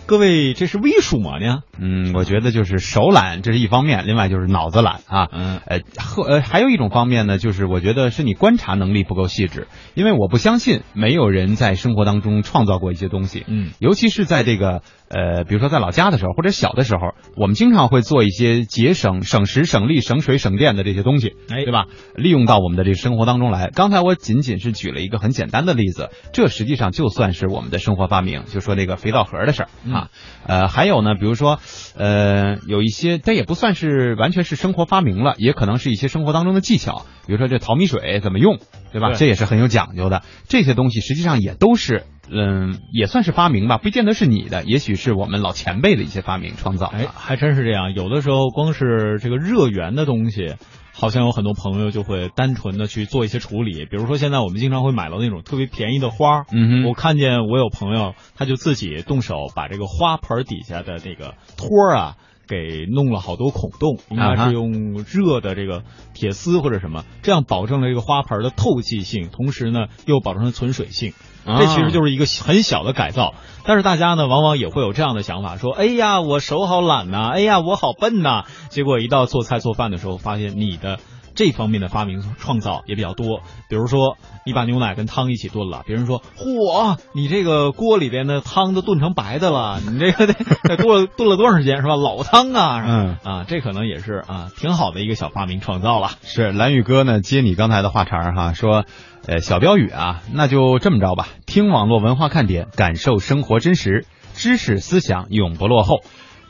[0.08, 1.38] 各位，这是微数吗？
[1.38, 1.64] 呢？
[1.78, 5.28] 嗯，我觉得就是手懒，这是一方面；另外就是脑子懒啊。
[5.34, 9.68] 嗯，呃，和呃，还有一种方面呢，就是我觉得是你观察能力不够细致。
[9.96, 13.44] 因为我不相信没有人在生活当中创造过一些东西。
[13.48, 21.86] 嗯，尤其是在这个呃，比如说在老家的时候，或者小的时候，我们经常会做一些节省、省时、省力、省水、省电的这些东西，哎，对吧？
[22.16, 23.70] 利用到我们的这个生活当中来。
[23.74, 28.44] 刚才我仅仅是举了一个很简单的例子，这实际上就算是我们的生活发明。
[28.46, 30.10] 就说这个肥皂盒的事儿啊，
[30.46, 30.68] 呃。
[30.68, 31.60] 还有呢，比如说，
[31.96, 38.60] 呃，有一些，但也不算是完全是生活发明了，也可能是一些生活当中的技巧，比如说这淘米水怎么用，
[38.92, 39.14] 对吧？
[39.14, 40.22] 这也是很有讲究的。
[40.48, 46.88] 这些东西实际上也都是，嗯，也算是发明吧，不见得是你的，也许是我们老前辈的一些发明创造。
[46.88, 47.94] 哎，还真是这样。
[47.94, 50.56] 有的时候光是这个热源的东西。
[51.00, 62.16] 好像有很多朋友就会单纯的去做一些处理，比如说现在我们经常会买到那种特别便宜的花，嗯我看见我有朋友他就自己动手把这个花盆底下的这个托啊
[62.48, 65.84] 给弄了好多孔洞，应该是用热的这个
[66.16, 71.14] 铁丝或者什么，这样保证了这个花盆的透气性，同时呢又保证了存水性。
[71.48, 73.34] 这其实就是一个很小的改造，
[73.64, 81.00] 但是大家呢往往也会有这样的想法，说：“哎呀，我手好懒呐，哎呀，我好笨呐。”结果一到做菜做饭的时候，发现你的
[81.38, 83.42] 这方面的发明创造也比较多。
[83.70, 91.96] 比如说，你把牛奶跟汤一起炖了，别人说：“嚯，你这个锅里边的汤都炖成白的了，你这个得得炖炖了多长时间是吧？
[91.96, 96.10] 老汤啊，嗯啊，这可能也是啊挺好的一个小发明创造了。
[96.24, 98.86] 是蓝宇哥呢，接你刚才的话茬儿哈，说，
[99.28, 106.02] 呃，小标语啊，那就这么着吧，听网络文化看点，感受生活真实，知识思想永不落后。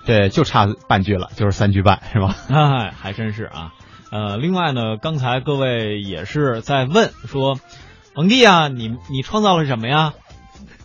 [0.06, 2.34] 这就差半句了，就是三句半，是吧？
[2.48, 3.74] 哎，还真是啊。
[4.12, 7.60] 呃，另外呢，刚才各位也是在问说，
[8.16, 10.14] 蒙蒂啊，你你创造了什么呀？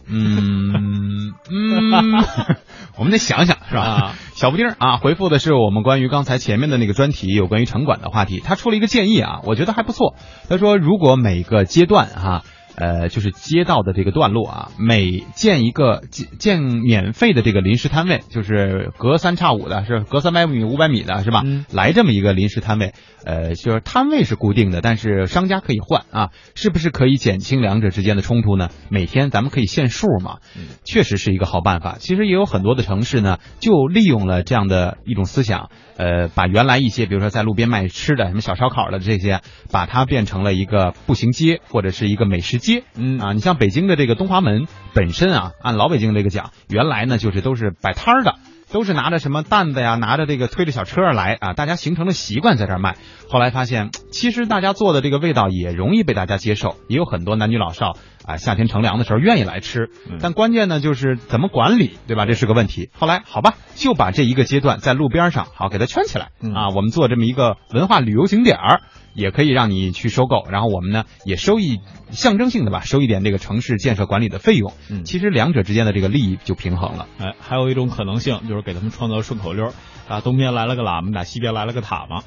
[0.07, 2.25] 嗯嗯，
[2.99, 3.83] 我们得想想是吧？
[3.83, 8.41] 啊小布丁啊，回复的是我们关于刚才前面的那个专题，有关于城管的话题。
[8.41, 10.17] 他出了一个建议啊，我觉得还不错。
[10.49, 12.43] 他说，如果每个阶段哈、
[12.77, 21.43] 呃，就是街道的这个段落啊，每建一个建建免费的这个临时摊位，就是隔三差五的，是隔三百米、五百米的，是吧？
[21.45, 22.93] 嗯来这么一个临时摊位，
[23.25, 28.69] 呃，就是摊位是固定的，但是商家可以换啊，是不是可以减轻两者之间的冲突呢？
[28.89, 30.39] 每天咱们可以限数嘛，
[30.85, 31.97] 确实是一个好办法。
[31.99, 42.85] 其实也有很多的城市呢，就利用了这样的一种思想，呃，把原来一些比如说在路边卖吃的、什么小烧烤的这些，把它变成了一个步行街或者是一个美食街。
[42.97, 48.37] 嗯啊，你像北京的这个东华门本身啊，按老北京这个讲，原来呢就是都是摆摊儿的。
[48.73, 52.97] 都是拿着什么担子呀，拿着这个推着小车来啊，大家形成了习惯在这儿卖。
[53.29, 59.91] 后来发现，其实大家做的这个味道也容易被大家接受，也有很多男女老少啊，夏天乘凉的时候愿意来吃。
[60.23, 62.25] 但关键呢，就是怎么管理，对吧？
[62.25, 62.89] 这是个问题。
[62.95, 68.81] 后来好吧，就把这一个阶段在路边上好给它圈起来啊，我们做这么一个文化旅游景点儿。
[69.15, 74.73] 也可以让你去收购，然后我们呢也收一象征性的吧，收一点这个城市建设管理的费用。
[74.91, 77.07] 嗯其实两者之间的这个利益就平衡了。
[77.19, 79.73] 哎，还有一种可能性就是给他们创造顺口溜儿
[80.09, 82.19] 啊，东边来了个喇嘛，打西边来了个塔嘛，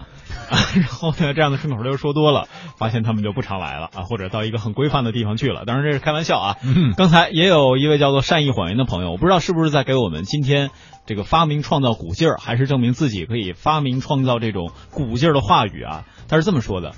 [0.49, 5.63] 啊， 然后呢，这样的顺口溜儿说多了，发现他们就不常来了啊，或者到一个很规范的地方去了。
[5.65, 6.57] 当然这是开玩笑啊。
[6.63, 10.71] 嗯刚才也有一位叫做善意谎言的朋友，我不知道是不是在给我们今天
[11.05, 16.05] 这个发明创造鼓劲儿，还是证明自己可以发明创造这种鼓劲儿的话语啊？
[16.27, 16.93] 他是这么说的：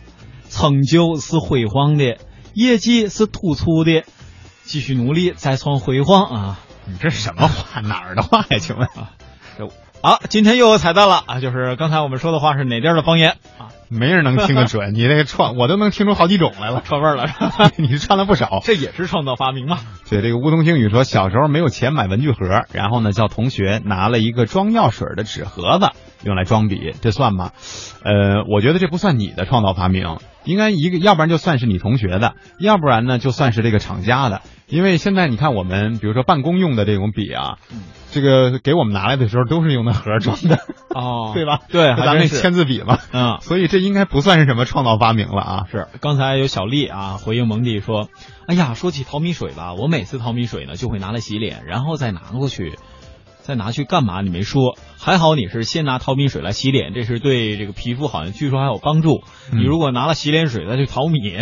[0.49, 2.17] 成就是辉煌的，
[2.53, 4.03] 业绩是突出的，
[4.63, 6.59] 继续努力再创辉煌啊！
[6.85, 7.81] 你这什么话？
[7.81, 8.57] 哪儿的话呀？
[8.59, 9.11] 请问啊，
[10.01, 11.39] 啊，今天又有彩蛋了啊！
[11.41, 13.73] 就是刚才我们说的话是哪地儿的方言啊？
[13.89, 17.25] 没人能听得准， 你那个串我都能听出好几种来了，串味儿了，
[17.77, 18.61] 你是串了不少。
[18.63, 19.79] 这也是创造发明嘛？
[20.09, 25.89] 对，这个梧桐星宇说，小时候没有钱买文具盒，然后呢叫同学拿了一个装药水的纸盒子
[26.23, 27.51] 用来装笔，这算吗？
[28.03, 34.41] 呃，我觉得这不算你的创造发明，应该一个，要不然就算是你同学的，要不然呢就算是这个厂家的。
[34.67, 37.57] 因为现在你看我们，比如说办公用的这种笔啊，
[38.11, 40.59] 这个给我们拿来的时候都是用那盒装的，
[40.93, 41.31] 哦。
[41.35, 41.61] 对吧？
[41.69, 42.37] 对，咱那还真是。
[42.37, 45.65] 签字笔嘛，嗯，所以这应该不算是什么创造发明了啊。
[45.71, 48.09] 是，刚才有小丽啊回应蒙蒂说
[48.47, 52.77] ：“哎呀，说起淘米水吧，我每次淘米水呢就会拿来洗脸，然后再拿过去，
[53.41, 54.21] 再拿去干嘛？
[54.21, 59.23] 你没说，还好你是先拿淘米水来洗脸，这是对这个皮肤好像据说还有帮助。
[59.53, 59.59] 嗯。
[59.59, 61.37] 你如果拿了洗脸水再去淘米，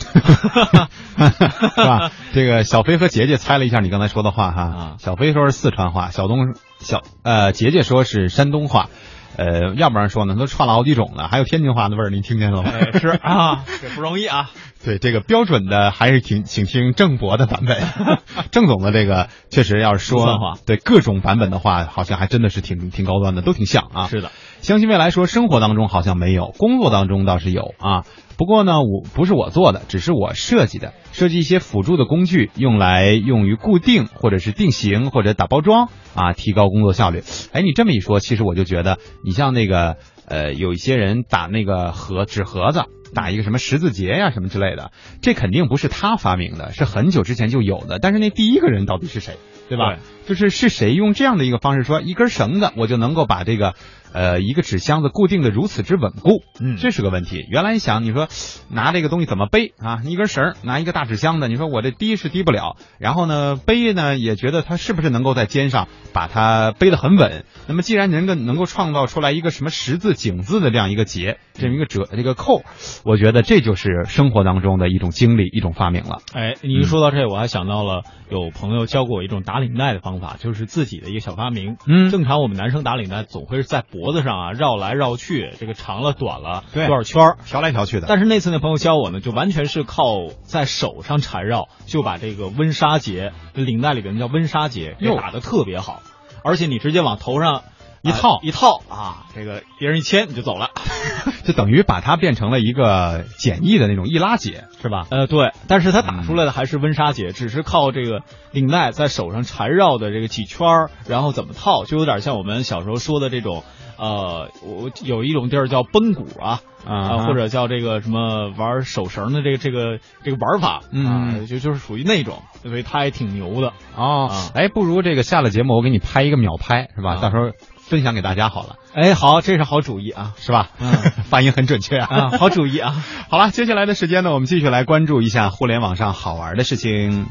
[1.76, 2.10] 是吧？
[2.32, 4.62] 这个小飞和杰杰猜了一下你刚才说的话哈。
[4.62, 8.88] 啊小飞说是四川话，小东小呃杰杰说是山东话，
[9.36, 12.70] 呃，要不然说呢，都串了好几种了，还有天津话的味儿，您听见了吗？
[12.72, 14.50] 哎是啊，这不容易啊。
[14.82, 17.82] 对，这个标准的还是挺请听郑博的版本，
[18.50, 24.06] 郑总的这个确实要是说对各种版本的话，好像还真的是挺挺高端的，都挺像啊。
[24.08, 24.30] 是的，
[24.62, 28.04] 相信未来说生活当中好像没有，工作当中倒是有啊。
[28.36, 37.22] 不过呢，我不是我做的，只是我设计的，设计一些辅助的工具，用来用于固定或者是定型或者打包装啊，提高工作效率。
[37.52, 39.96] 哎，你这么一说，其实我就觉得，你像那个
[40.26, 42.84] 呃，有一些人打那个盒纸盒子。
[43.12, 47.98] 打一个什么十字结呀什么之类的，这肯定不是他发明的，是很久之前就有的。
[47.98, 49.34] 但是那第一个人到底是谁，
[49.68, 49.96] 对吧？
[50.28, 53.74] 就是是谁用这样的一个方式说，一根绳子我就能够把这个
[54.12, 57.46] 呃一个纸箱子固定的如此之稳固，嗯这是个问题。
[57.50, 58.28] 原来你想，你说
[58.70, 60.00] 拿这个东西怎么背啊？
[60.04, 67.44] 一根绳儿拿一个大纸箱子，你说我这低是低不了，然后呢背呢也觉得它是不是能够在肩上把它背得很稳？
[67.66, 72.62] 那么既然能够能够创造出来一个什么十字井字的这样一个结，这么一个折这个扣，
[73.04, 76.18] 我觉得这就是生活当中的一种经历，一种发明了。
[76.32, 81.76] 哎，你一说到这，我还想到了有朋友教过我一种打领带的方法，就是自己的一个小发明。
[81.86, 88.06] 嗯正常我们男生打领带总会是在脖子上啊绕来绕去，这个长了短了对多少圈儿调来调去的。
[88.08, 96.02] 但是那次那朋友教我呢，就完全是靠在手上缠绕，就把这个温莎结领带里边叫温莎结给打得特别好，
[96.44, 97.62] 而且你直接往头上。
[98.02, 100.70] 一套啊一套啊，这个别人一牵你就走了，
[101.44, 105.06] 就等于把它变成了一个简易的那种易拉解，是吧？
[105.10, 108.22] 呃，对，但是它打出来的还是温莎结，只是靠这个
[108.52, 113.64] 领带在手上缠绕的这个几圈儿，然后怎么套，就有点像我们小时候说的这种，
[113.98, 116.60] 呃，我有一种地儿叫绷鼓啊。
[116.86, 124.30] 啊，或者叫这个什么玩手绳的这个这个这个玩法，嗯，就就是属于那种，所以他也挺牛的哦。
[124.54, 127.16] 哎，不如这个下了节目，我给你拍一个秒拍，是吧？
[127.16, 127.50] 到时候
[127.90, 128.76] 分享给大家好了。
[128.94, 130.70] 哎，好，这是好主意啊，是吧？
[130.78, 130.92] 嗯，
[131.28, 133.04] 发音很准确啊，好主意啊。
[133.28, 137.26] 好了，接下来的时间呢，我们继续来关注一下互联网上好玩的事情。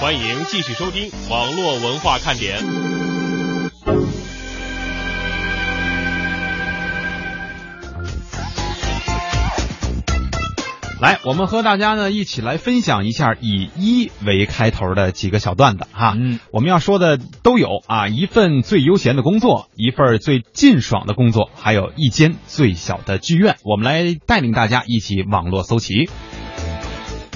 [0.00, 2.62] 欢迎继续收听网络文化看点。
[10.98, 16.14] 来，我们和大家呢一起来分享一下以一为开头的几个小段子哈。
[16.16, 23.56] 嗯，我们要说的都有啊，一份最悠闲的工作，一份最劲爽的工作，还有一间最小的剧院。
[23.62, 26.08] 我们来带领大家一起网络搜齐。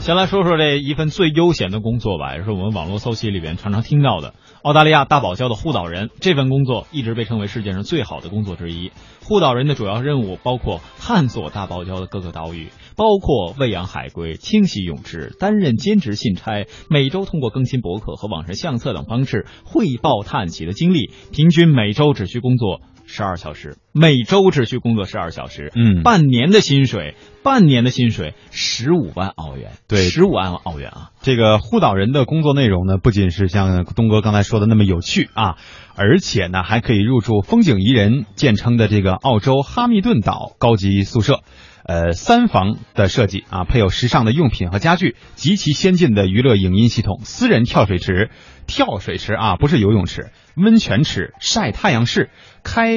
[0.00, 4.32] 先来说说这一份最悠闲的工作吧，也是我们网络搜集里边常常听到的。
[4.62, 8.92] 澳大利亚大堡礁的护岛人，这份工作一直被称为世界上最好的工作之一。
[9.22, 21.10] 护岛人的主要任务包括探索大堡礁的各个岛屿，包括喂养海龟、清洗泳池、担任兼职信差，每周通过更新博客和网上相册等方式汇报探奇的经历。
[21.32, 22.80] 平均每周只需工作。
[23.12, 31.10] 十二小时，每周只需工作十二小时，嗯，半年的薪水，半年的薪水十五万澳元，对，十五万澳元啊！
[31.20, 35.56] 这个护岛人的工作内容呢，不仅是像东哥刚才说的那么有趣啊，
[35.96, 41.40] 而且呢，还可以入住风景宜人建称的这个澳洲哈密顿岛高级宿舍，
[41.84, 48.30] 呃，三房的设计啊，配有时尚的用品和家具，极其先进的娱乐影音系统，私人跳水池，
[48.66, 50.30] 跳水池啊，不是游泳池。
[50.56, 52.30] 温泉池、晒太阳室、
[52.62, 52.92] 开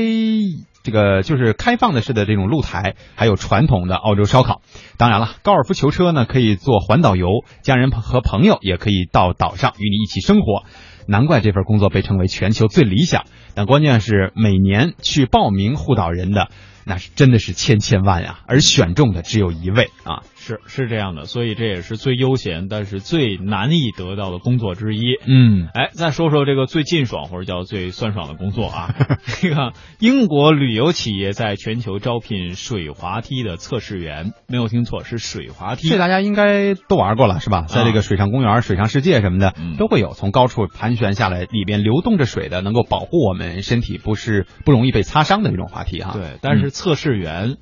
[0.84, 4.62] 这个就是开放的式的这种露台，还有传统的澳洲烧烤。
[4.98, 7.28] 当然了，高尔夫球车呢可以做环岛游，
[7.62, 10.64] 家人和朋友也可以到岛上与你一起生活。
[11.08, 13.24] 难怪这份工作被称为全球最理想。
[13.56, 16.50] 但关键是每年去报名护岛人的。
[16.86, 25.16] 那是真的是千千万呀，而选中的只有一位啊，是是这样的，所以这也是最悠闲，但是最难以得到的工作之一。
[25.26, 28.94] 嗯，哎，再说说这个最劲爽或者叫最酸爽的工作啊，
[29.42, 35.88] 这个英国旅游企业在全球招聘水滑梯的测试员，没有听错，是水滑梯。
[35.88, 37.62] 这大家应该都玩过了是吧？
[37.70, 46.12] 在这个水上公园、水上世界什么的都会有，从高处盘旋下来，里边流动着水的，能够保护我们身体不是不容易被擦伤的那种滑梯哈。
[46.12, 46.74] 对，但是。
[46.74, 47.58] 测试员，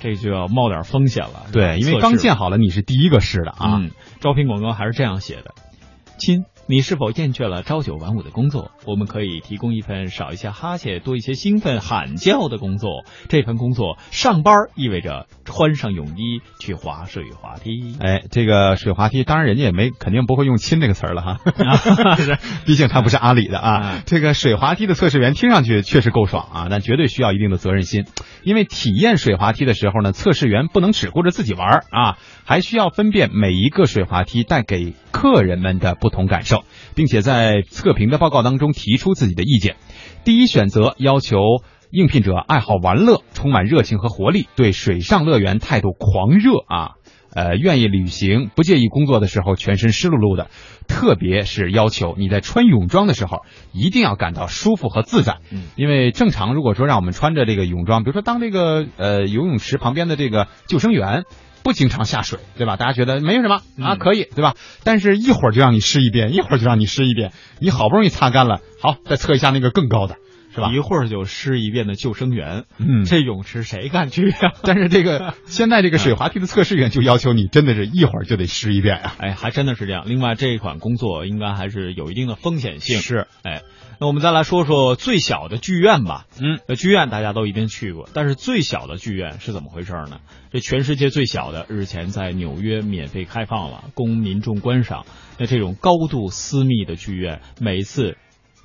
[0.00, 1.46] 这就要冒点风险了。
[1.52, 3.82] 对，因为刚建好了，你是第一个试的啊。
[4.20, 5.54] 招聘广告还是这样写的，
[6.18, 6.44] 亲。
[6.68, 8.72] 你是否厌倦了朝九晚五的工作？
[8.86, 13.04] 我们可以提供一份少一些哈欠、多一些兴奋喊叫的工作。
[13.28, 17.96] 这份工作上班意味着穿上泳衣去滑水滑梯。
[18.00, 21.38] 哎，这个水滑梯，当然人家也没肯定不会用“亲”这个词儿了哈，
[22.66, 24.02] 毕竟他不是阿里的啊。
[24.04, 28.06] 这个水滑梯的测试员听上去确实够爽啊，但绝对需要一定的责任心，
[28.42, 36.55] 因为体验水滑梯的时候呢，测试员不能只顾着自己玩啊，还需要分辨每一个水滑梯带给客人们的不同感受。
[36.96, 39.76] 并且在测评的报告当中提出自己的意见。
[40.24, 41.38] 第一选择要求
[41.90, 46.94] 应聘者爱好玩乐，充满热情和活力，对水上乐园态度狂热啊，
[47.32, 50.48] 呃，愿意旅行，不介意工作的时候全身湿漉漉的。
[50.88, 53.40] 特别是要求你在穿泳装的时候
[53.72, 55.38] 一定要感到舒服和自在。
[55.52, 61.24] 嗯，因为正常如果说让我们穿着这个泳装，比如说当这个呃游泳池旁边的这个救生员。
[61.66, 62.76] 不经常下水，对吧？
[62.76, 64.54] 大家觉得没有什么啊，可以，对吧？
[64.84, 70.14] 但是一会儿就让你试一遍，一会儿就让你试一遍，你好不容易擦干了，好，再测一下那个更高的，
[70.54, 70.70] 是吧？
[70.72, 74.52] 一会儿就湿一遍的救生员，嗯，这泳池谁敢去呀？
[74.62, 80.04] 但是这个现在这个水滑梯的测试员就要求你真的是一会儿就得湿一遍呀，哎，还真的是这样。
[80.06, 83.62] 另外这一款工作应该还是有一定的风险性，是，哎。
[83.98, 86.26] 那我们再来说说最小的剧院吧。
[86.38, 90.20] 嗯，那剧院大家都一定去过，但是最小的剧院是怎么回事呢？
[90.52, 95.06] 这全世界最小的日前在纽约免费开放了，供民众观赏。
[95.38, 98.16] 那这种高度私密的剧院，每次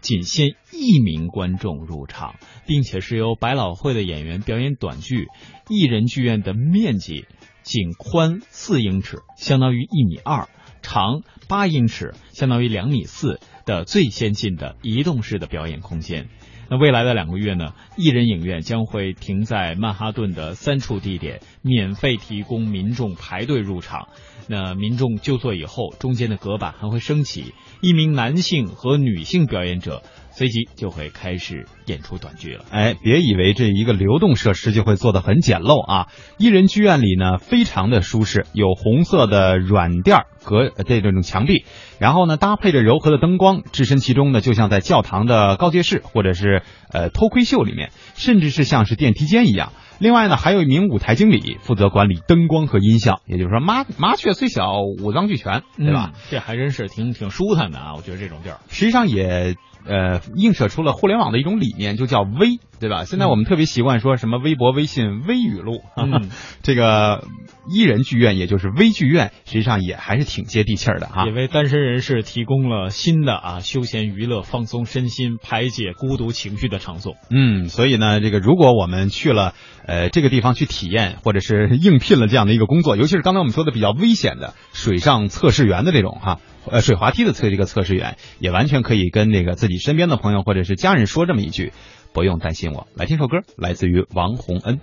[0.02, 5.28] 仅限一名观众入场，并且是由百老汇的演员表演短剧。
[5.70, 7.26] 一人剧院的面积
[7.64, 10.50] 仅宽四英尺，相当于一米二；
[10.82, 11.22] 长
[11.52, 13.42] 八英尺，相当于两米四。
[13.64, 16.30] 的最先进的移动式的表演空间，
[16.68, 24.08] 那未来的两个月呢，艺人影院将会停在曼哈顿的三处地点，免费提供民众排队入场。
[24.48, 30.02] 那民众就座以后，中间的隔板还会升起，一名男性和女性表演者
[30.32, 32.66] 随即就会开始演出短剧了。
[32.72, 36.08] 哎，别以为这一个流动设施就会做得很简陋啊！
[36.38, 41.66] 一人剧院里呢，非常的舒适，有红色的软垫隔这这种墙壁，
[42.00, 49.74] 然后呢搭配着柔和的灯光，置身其中呢，就像在教堂的告诫室或者是呃偷窥秀里面，甚至是像是电梯间一样。
[50.00, 56.14] 另外呢，还有一名舞台经理负责管理灯光和音效，也就是说，麻麻雀虽小，五脏俱全，对吧？
[56.32, 57.94] 这还真是挺挺舒坦的啊！
[57.96, 59.54] 我觉得这种地儿，实际上也
[59.86, 63.06] 呃映射出了互联网的一种理念，就叫微，对吧？
[63.06, 66.30] 现在我们特别习惯说什么微博、微信、微语录，嗯，
[66.64, 67.26] 这个
[67.70, 71.26] 艺人剧院，也就是微剧院，实际上也还是挺接地气儿的哈。
[71.26, 77.16] 也为单身人士提供了新的啊休闲娱乐、放松身心、排解孤独情绪的场所。
[77.30, 79.54] 嗯，所以呢，这个如果我们去了。
[79.86, 91.74] 呃，这个地方去体验，或者是应聘了这样的一个工作，尤其是刚才我们说的比较危险的水上测试员的这种哈，呃，水滑梯的测这个测试员，也完全可以跟那个自己身边的朋友或者是家人说这么一句，
[92.14, 92.88] 不用担心我。
[92.96, 94.80] 来听首歌，来自于王洪恩。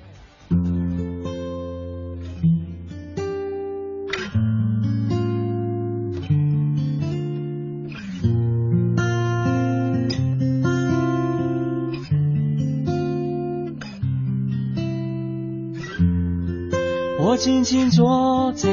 [17.39, 18.69] 静静坐在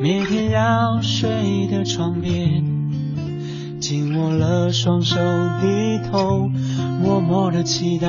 [0.00, 2.64] 每天要睡的床边，
[3.80, 5.16] 紧握了双手，
[5.60, 6.50] 低头
[7.00, 8.08] 默默的祈祷。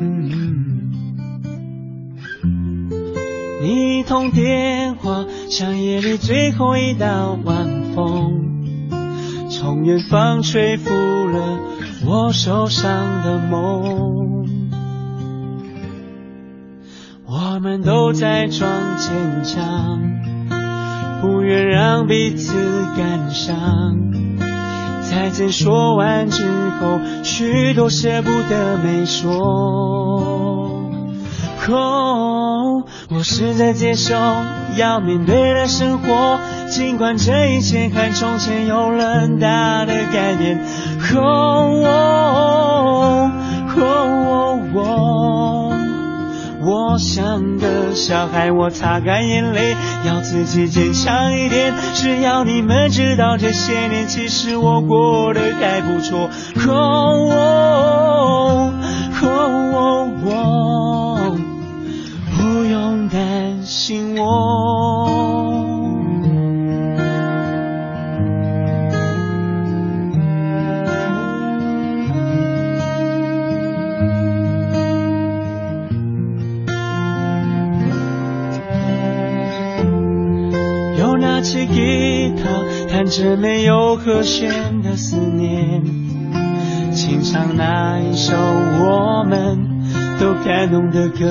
[0.00, 0.92] 嗯
[3.60, 8.62] 你一通电话，像夜里最后一道晚风，
[9.50, 11.58] 从远方吹拂了
[12.06, 14.29] 我受伤的梦。
[17.90, 20.00] 都在装坚强，
[21.20, 22.54] 不愿让彼此
[22.96, 23.96] 感伤。
[25.10, 26.46] 再见说完之
[26.78, 29.28] 后，许多舍不得没说。
[31.68, 34.14] 哦，我是在接受
[34.76, 36.38] 要面对的生活，
[36.68, 40.64] 尽管这一切和从前有了很大的改变。
[41.16, 43.32] 哦哦
[43.76, 45.39] 哦哦。
[46.80, 49.76] 我像个小孩，我擦干眼泪，
[50.06, 51.74] 要自己坚强一点。
[51.94, 56.30] 只要你们知道，这些年其实我过得还不错。
[83.90, 85.82] 有和弦的思念，
[86.92, 89.82] 轻唱那一首我们
[90.20, 91.26] 都感动的歌。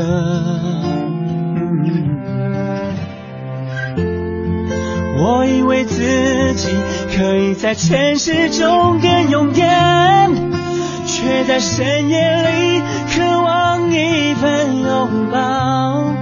[5.22, 6.68] 我以为自己
[7.16, 10.30] 可以在城市中更勇敢，
[11.08, 12.82] 却在深夜里
[13.16, 16.14] 渴望一份拥抱。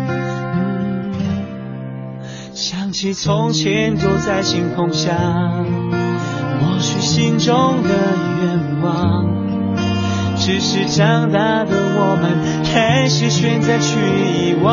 [2.53, 5.15] 想起从前躲在星空下，
[7.17, 9.25] 心中的愿望。
[10.35, 14.71] 只是长大的我们，开始选择去遗忘。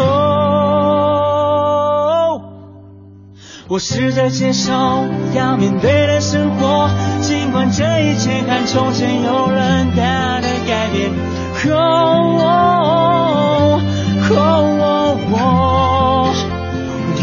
[0.00, 0.82] 哦，
[3.68, 4.72] 我试着接受
[5.32, 6.90] 要面对的生活，
[7.20, 11.12] 尽管这一切和从前有了大的改变。
[11.70, 11.78] 哦
[12.40, 13.80] 哦
[15.34, 15.71] 哦，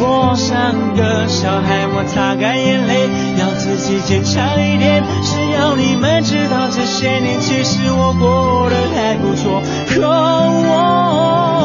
[0.02, 5.04] 我像个小孩，我擦干眼泪，要自己坚强一点。
[5.24, 9.62] 只要你们知道，这些年其实我过得还不错。
[9.90, 11.59] 可我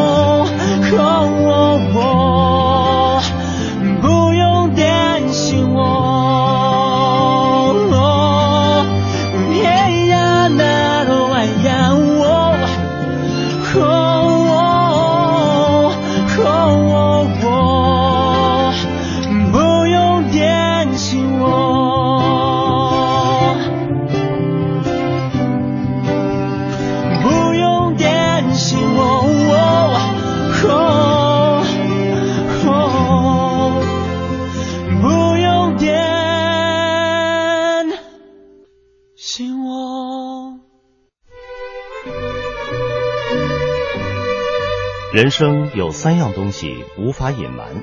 [45.24, 47.82] 人生有三样东西无法隐瞒：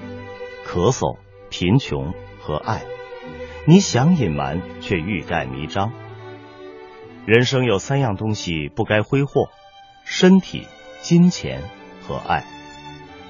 [0.63, 1.17] 咳嗽、
[1.49, 2.83] 贫穷和爱。
[3.65, 5.91] 你想隐瞒，却欲盖弥彰。
[7.25, 9.49] 人生有三样东西不该挥霍：
[10.05, 10.67] 身体、
[11.01, 11.63] 金钱
[12.07, 12.45] 和爱。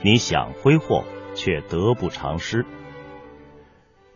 [0.01, 2.65] 你想挥霍，却得不偿失。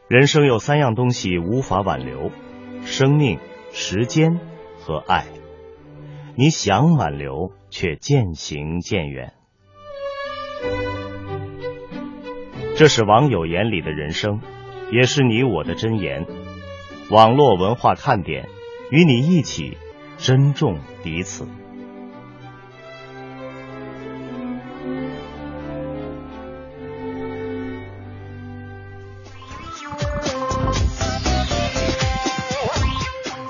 [0.09, 2.31] 人生有三样东西无法挽留：
[2.83, 3.39] 生命、
[3.71, 4.41] 时间
[4.77, 5.23] 和爱。
[6.35, 9.35] 你想挽留，却渐行渐远。
[12.77, 14.41] 这是网友眼里的人生，
[14.91, 16.25] 也是你我的箴言。
[17.09, 18.49] 网络文化看点，
[18.91, 19.77] 与你一起
[20.17, 21.47] 珍重彼此。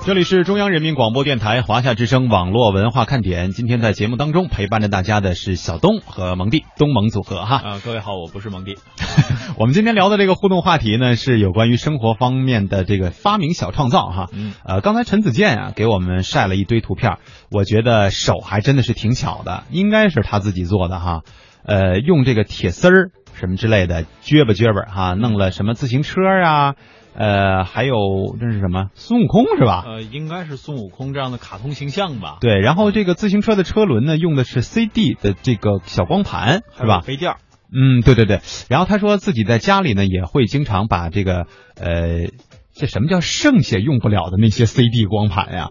[0.06, 3.50] 这里是中央人民广播电台华夏之声网络文化看点。
[3.50, 7.56] 今天在节目当中陪伴着大家的是小东和蒙蒂，东蒙组合哈。
[7.56, 8.76] 啊，各位好，我不是蒙蒂。
[9.58, 14.26] 我们今天聊的这个互动话题呢，是有关于生活方面的这个发明小创造哈。
[14.32, 14.52] 嗯。
[14.64, 17.18] 呃，刚才陈子健啊给我们晒了一堆图片，
[17.50, 21.22] 我觉得手还真的是挺巧的，应该是他自己做的哈。
[21.64, 26.74] 呃，用这个铁丝儿什么之类的撅吧撅吧哈，弄了什么自行车啊。
[27.18, 27.96] 呃，还有
[28.38, 28.90] 这是什么？
[28.94, 29.84] 孙悟空是吧？
[29.86, 32.36] 呃，应该是孙悟空这样的卡通形象吧。
[32.40, 37.00] 对，然后这个自行车的车轮呢，用的是 CD 的这个小光盘，是吧？
[37.00, 37.34] 飞垫。
[37.72, 38.40] 嗯，对对对。
[38.68, 41.46] 然后他说自己在家里呢，也会经常把这个
[41.80, 42.28] 呃，
[42.74, 45.70] 这什么叫剩下用不了的那些 CD 光盘呀？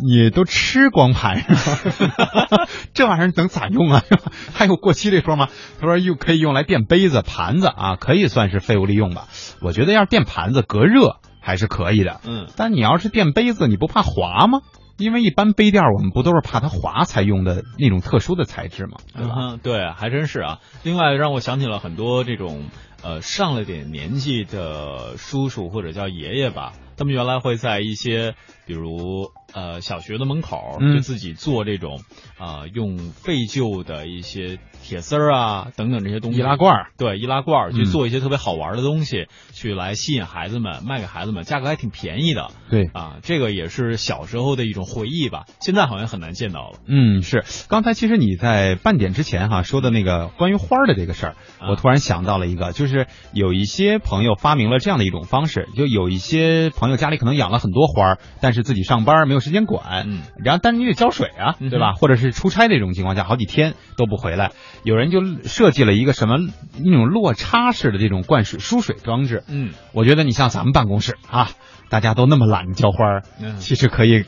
[0.00, 2.66] 你都吃光盘是吧？
[2.94, 4.02] 这玩意儿能咋用啊？
[4.54, 5.48] 还有过期这说吗？
[5.80, 9.28] 他说又可以用来垫杯子、盘子啊，可以算是废物利用吧。
[9.60, 12.46] 我觉得要是垫盘子隔热还是可以的，嗯。
[12.56, 14.60] 但你要是垫杯子，你不怕滑吗？
[14.98, 18.98] 因为一般杯垫我们不都是怕它滑才用的那种特殊的材质吗？
[19.14, 19.34] 对吧？
[19.38, 20.58] 嗯，对，还真是啊。
[20.82, 22.64] 另外让我想起了很多这种
[23.02, 28.34] 呃上了点年纪的叔叔或者叫爷爷吧，他们原来会在一些
[28.66, 29.30] 比如。
[29.52, 32.02] 呃，小学的门口就自己做这种
[32.36, 42.50] 啊，用废旧的一些铁丝儿啊等等这些东西，易拉罐儿，对，易拉罐儿去做一些特别好玩的东西，去来吸引孩子们，卖给孩子们，价格还挺便宜的。
[42.70, 46.78] 对啊，这个也是小时候的一种回忆吧，现在好像很难见到了。
[46.86, 47.42] 嗯，是。
[47.68, 51.36] 刚才其实你在半点之前哈说的那个关于花儿的这个事儿，
[51.68, 59.38] 我突然想到了一个，就是有一些朋友发明了这样的一种方式，就有一些朋友家里可能养了很多花儿，但是自己上班没有。
[59.38, 61.94] 时间管，嗯，然后但是你得浇水啊，对吧？
[61.94, 64.50] 或者是出差这种情况下，好几天都不回来，
[64.82, 66.36] 有人就设计了一个什么
[66.78, 71.50] 那种落差式的这种灌水输水装置，嗯，我觉得你像咱们办公室啊，
[71.88, 73.20] 大家都那么懒浇花，
[73.58, 74.24] 其实可以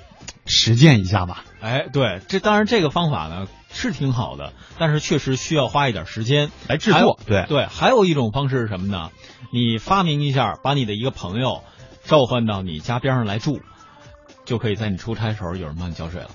[0.47, 1.45] 实践一下吧。
[1.61, 7.19] 哎，对，这当然这个方法呢是挺好的，但是确实需要花一点时间来制作。
[7.27, 9.11] 对对，还有一种方式是什么呢？
[9.53, 11.63] 你发明一下，把你的一个朋友
[12.05, 13.61] 召唤到你家边上来住。
[14.47, 16.31] 就可以在你出差的时候有人帮你浇水了，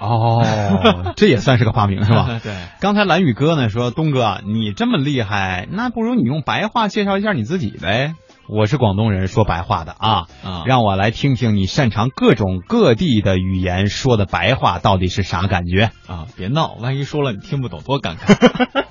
[0.00, 2.40] 哦， 这也算是个发明是吧？
[2.42, 2.54] 对。
[2.80, 8.14] 刚才蓝宇哥呢说，东哥你这么厉害，那不如你用白话介绍一下你自己呗。
[8.48, 10.26] 我是广东人，说白话的啊，
[10.66, 16.26] 让我来听听你擅长各种各地的语言说的白话到底是啥感觉啊？
[16.36, 18.84] 别闹，万一说了你听不懂，多尴尬。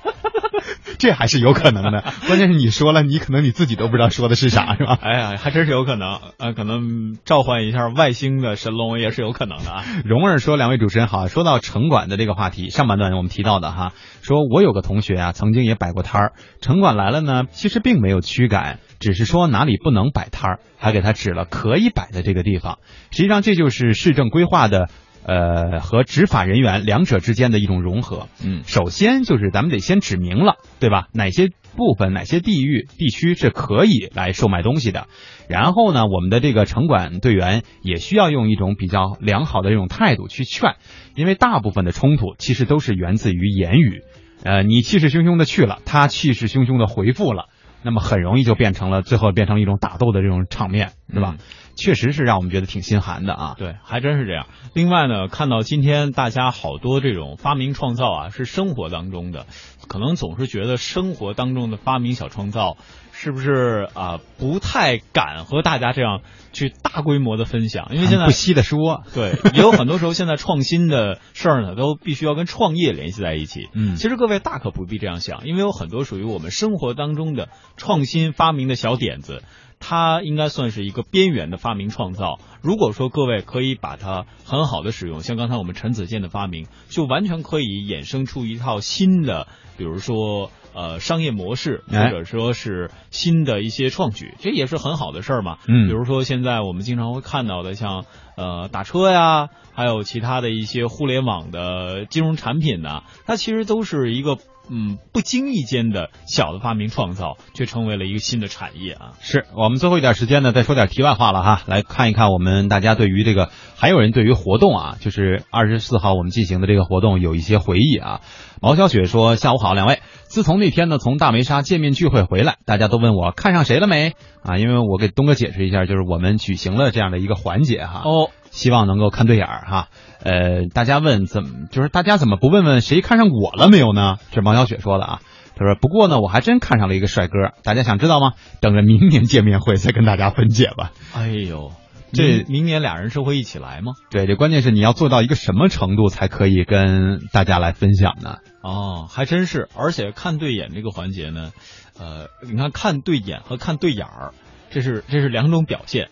[1.00, 4.98] 这还是有可能的，关键是你说了，你可能你自己都不知道说的是啥，是吧？
[5.02, 9.84] 哎呀，还真是有可能，呃，可能召唤一下外星的神龙也是有可能的啊。
[10.04, 22.78] 蓉儿说：“两位主持人好，说到城管的这个话题，上半段我们提到的哈，说我有个同学啊，曾经也摆过摊儿，城管来了呢，其实并没有驱赶，只是说哪里不能摆摊儿，还给他指了可以摆的这个地方。
[23.10, 24.90] 实际上这就是市政规划的。”
[25.24, 28.28] 呃，和执法人员两者之间的一种融合。
[28.44, 31.08] 嗯，首先就是咱们得先指明了，对吧？
[31.12, 35.06] 哪些部分、哪些地域、地区是可以来售卖东西的。
[35.48, 40.74] 然后呢，我们的这个城管队员也需要用一种比较良好的这种态度去劝，
[41.14, 44.02] 因为大部分的冲突其实都是源自于言语。
[44.42, 47.46] 呃，你气势汹汹的去了，他气势汹汹的回复了，
[47.82, 51.36] 那么很容易就变成了最后变成一种打斗的这种场面，对吧？
[51.76, 53.54] 确实是让我们觉得挺心寒的啊！
[53.56, 54.48] 对，还真是这样。
[54.74, 59.46] 另外呢，看到今天大家好多这种发明创造啊，是生活当中的，
[59.88, 62.76] 可能总是觉得生活当中的发明小创造
[63.12, 66.20] 是不是啊不太敢和大家这样
[66.52, 67.88] 去大规模的分享？
[67.94, 73.68] 因为现在不惜的说， 对，也有很多时候现在创新的事儿呢，都必须要跟创业联系在一起。
[73.72, 77.48] 嗯，其实各位大可不必这样想，因为有很多属于我们生活当中的
[77.78, 79.42] 创新发明的小点子。
[79.80, 82.38] 它应该算是一个边缘的发明创造。
[82.62, 95.56] 如果说各位可以把它很好的使用，像刚才我们陈子健的发明，就完全可以衍生出一套新的，比如说呃商业模式，或者说是新的一些创举，这也是很好的事儿嘛。
[95.66, 98.04] 嗯，比如说现在我们经常会看到的，像
[98.36, 104.36] 呃打车呀，还有其他的一些互联网的金融产品呢，它其实都是一个。
[104.72, 109.12] 嗯，不经意间的小的发明创造，却成为了一个新的产业啊！
[109.20, 118.20] 是我们最后一点时间呢，再说点题外话了哈，来看一看我们大家对于这个，还有人对于活动啊，就是二十四号我们进行的这个活动有一些回忆啊。
[118.62, 120.00] 毛小雪说：“下午好，两位。
[120.24, 124.12] 自从那天呢从大梅沙见面聚会回来，大家都问我看上谁了没
[124.44, 124.58] 啊？
[124.58, 128.02] 因为我给东哥解释一下，就是我们举行了这样的一个环节哈。
[128.04, 129.88] 哦，希望能够看对眼儿哈。
[130.22, 134.16] 呃，大家问怎么，就是大家怎么不问问谁看上我了没有呢？
[134.34, 135.20] 是毛小雪说的啊。
[135.56, 138.32] 他说：不过呢，我还真看上了一个帅哥，大家想知道吗？
[138.60, 140.92] 等着明年见面会再跟大家分解吧。
[141.14, 141.72] 哎呦。”
[142.12, 143.92] 这明年俩人是会一起来吗？
[144.10, 148.38] 对，这关键是你要做到一个什么程度才可以跟大家来分享呢？
[148.64, 151.52] 哦，还真是，而且看对眼这个环节呢，
[152.00, 154.34] 呃，你看看对眼和看对眼儿，
[154.70, 156.08] 这是这是两种表现，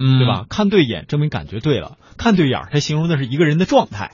[0.00, 0.46] 嗯，对吧？
[0.48, 4.12] 看对眼证明感觉对了，看对眼儿它形容的是一个人的状态。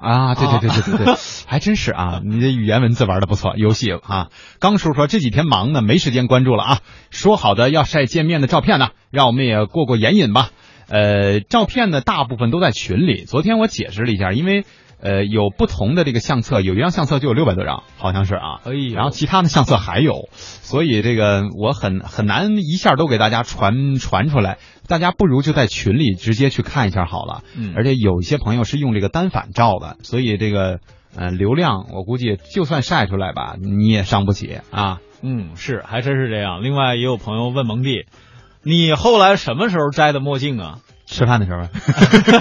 [0.00, 1.14] 啊，对对对对对对，
[1.46, 2.20] 还真是啊！
[2.24, 4.28] 你的语言文字玩的不错，游戏啊。
[4.60, 6.78] 刚叔说这几天忙呢，没时间关注了啊。
[7.10, 10.50] 说好的要晒见面的照片呢，让我们也过过眼瘾吧。
[10.88, 13.24] 呃，照片呢，大部分都在群里。
[13.24, 14.64] 昨天我解释了一下，因为
[15.02, 18.60] 呃有不同的这个相册，有一张相册就有六百多张，好像是啊。
[18.62, 18.92] 可以。
[18.92, 24.58] 然后其他的相册还有，所以这个我很很难一下都给大家传传出来。
[24.88, 27.42] 大家不如就在群里直接去看一下好了。
[27.56, 27.74] 嗯。
[27.76, 30.80] 而且有一些朋友是用这个单反照的，所以这个
[31.14, 34.98] 呃流量我估计就算晒出来吧，你也伤不起啊。
[35.22, 36.62] 嗯，是，还真是这样。
[36.62, 38.06] 另外也有朋友问蒙蒂。
[38.62, 40.78] 你后来什么时候摘的墨镜啊？
[41.08, 41.62] 吃饭的时候，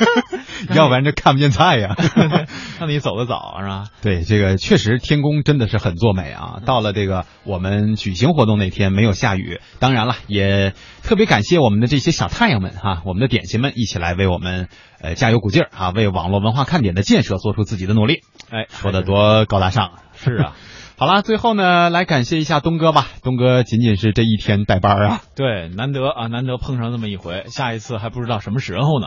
[0.76, 1.96] 要不然这看不见菜呀。
[2.80, 3.86] 那你走的早是吧？
[4.02, 6.60] 对，这个确实天公真的是很作美啊。
[6.66, 14.68] 到了这个我们举行活动那天没有下雨，当然了，也特别感谢我们的这些小太阳们哈，我们的点心们一起来为我们
[15.02, 18.22] 呃加油鼓劲儿啊，为网络文化看点的建设做出自己的努力。
[18.52, 20.56] 哎，说的多高大上是啊。
[21.00, 23.06] 好了，最后呢，来感谢一下东哥吧。
[23.22, 29.06] 东哥仅仅是这一天代班啊，对，难得啊，难得碰上这么一回，下一次还不知道什么时候呢。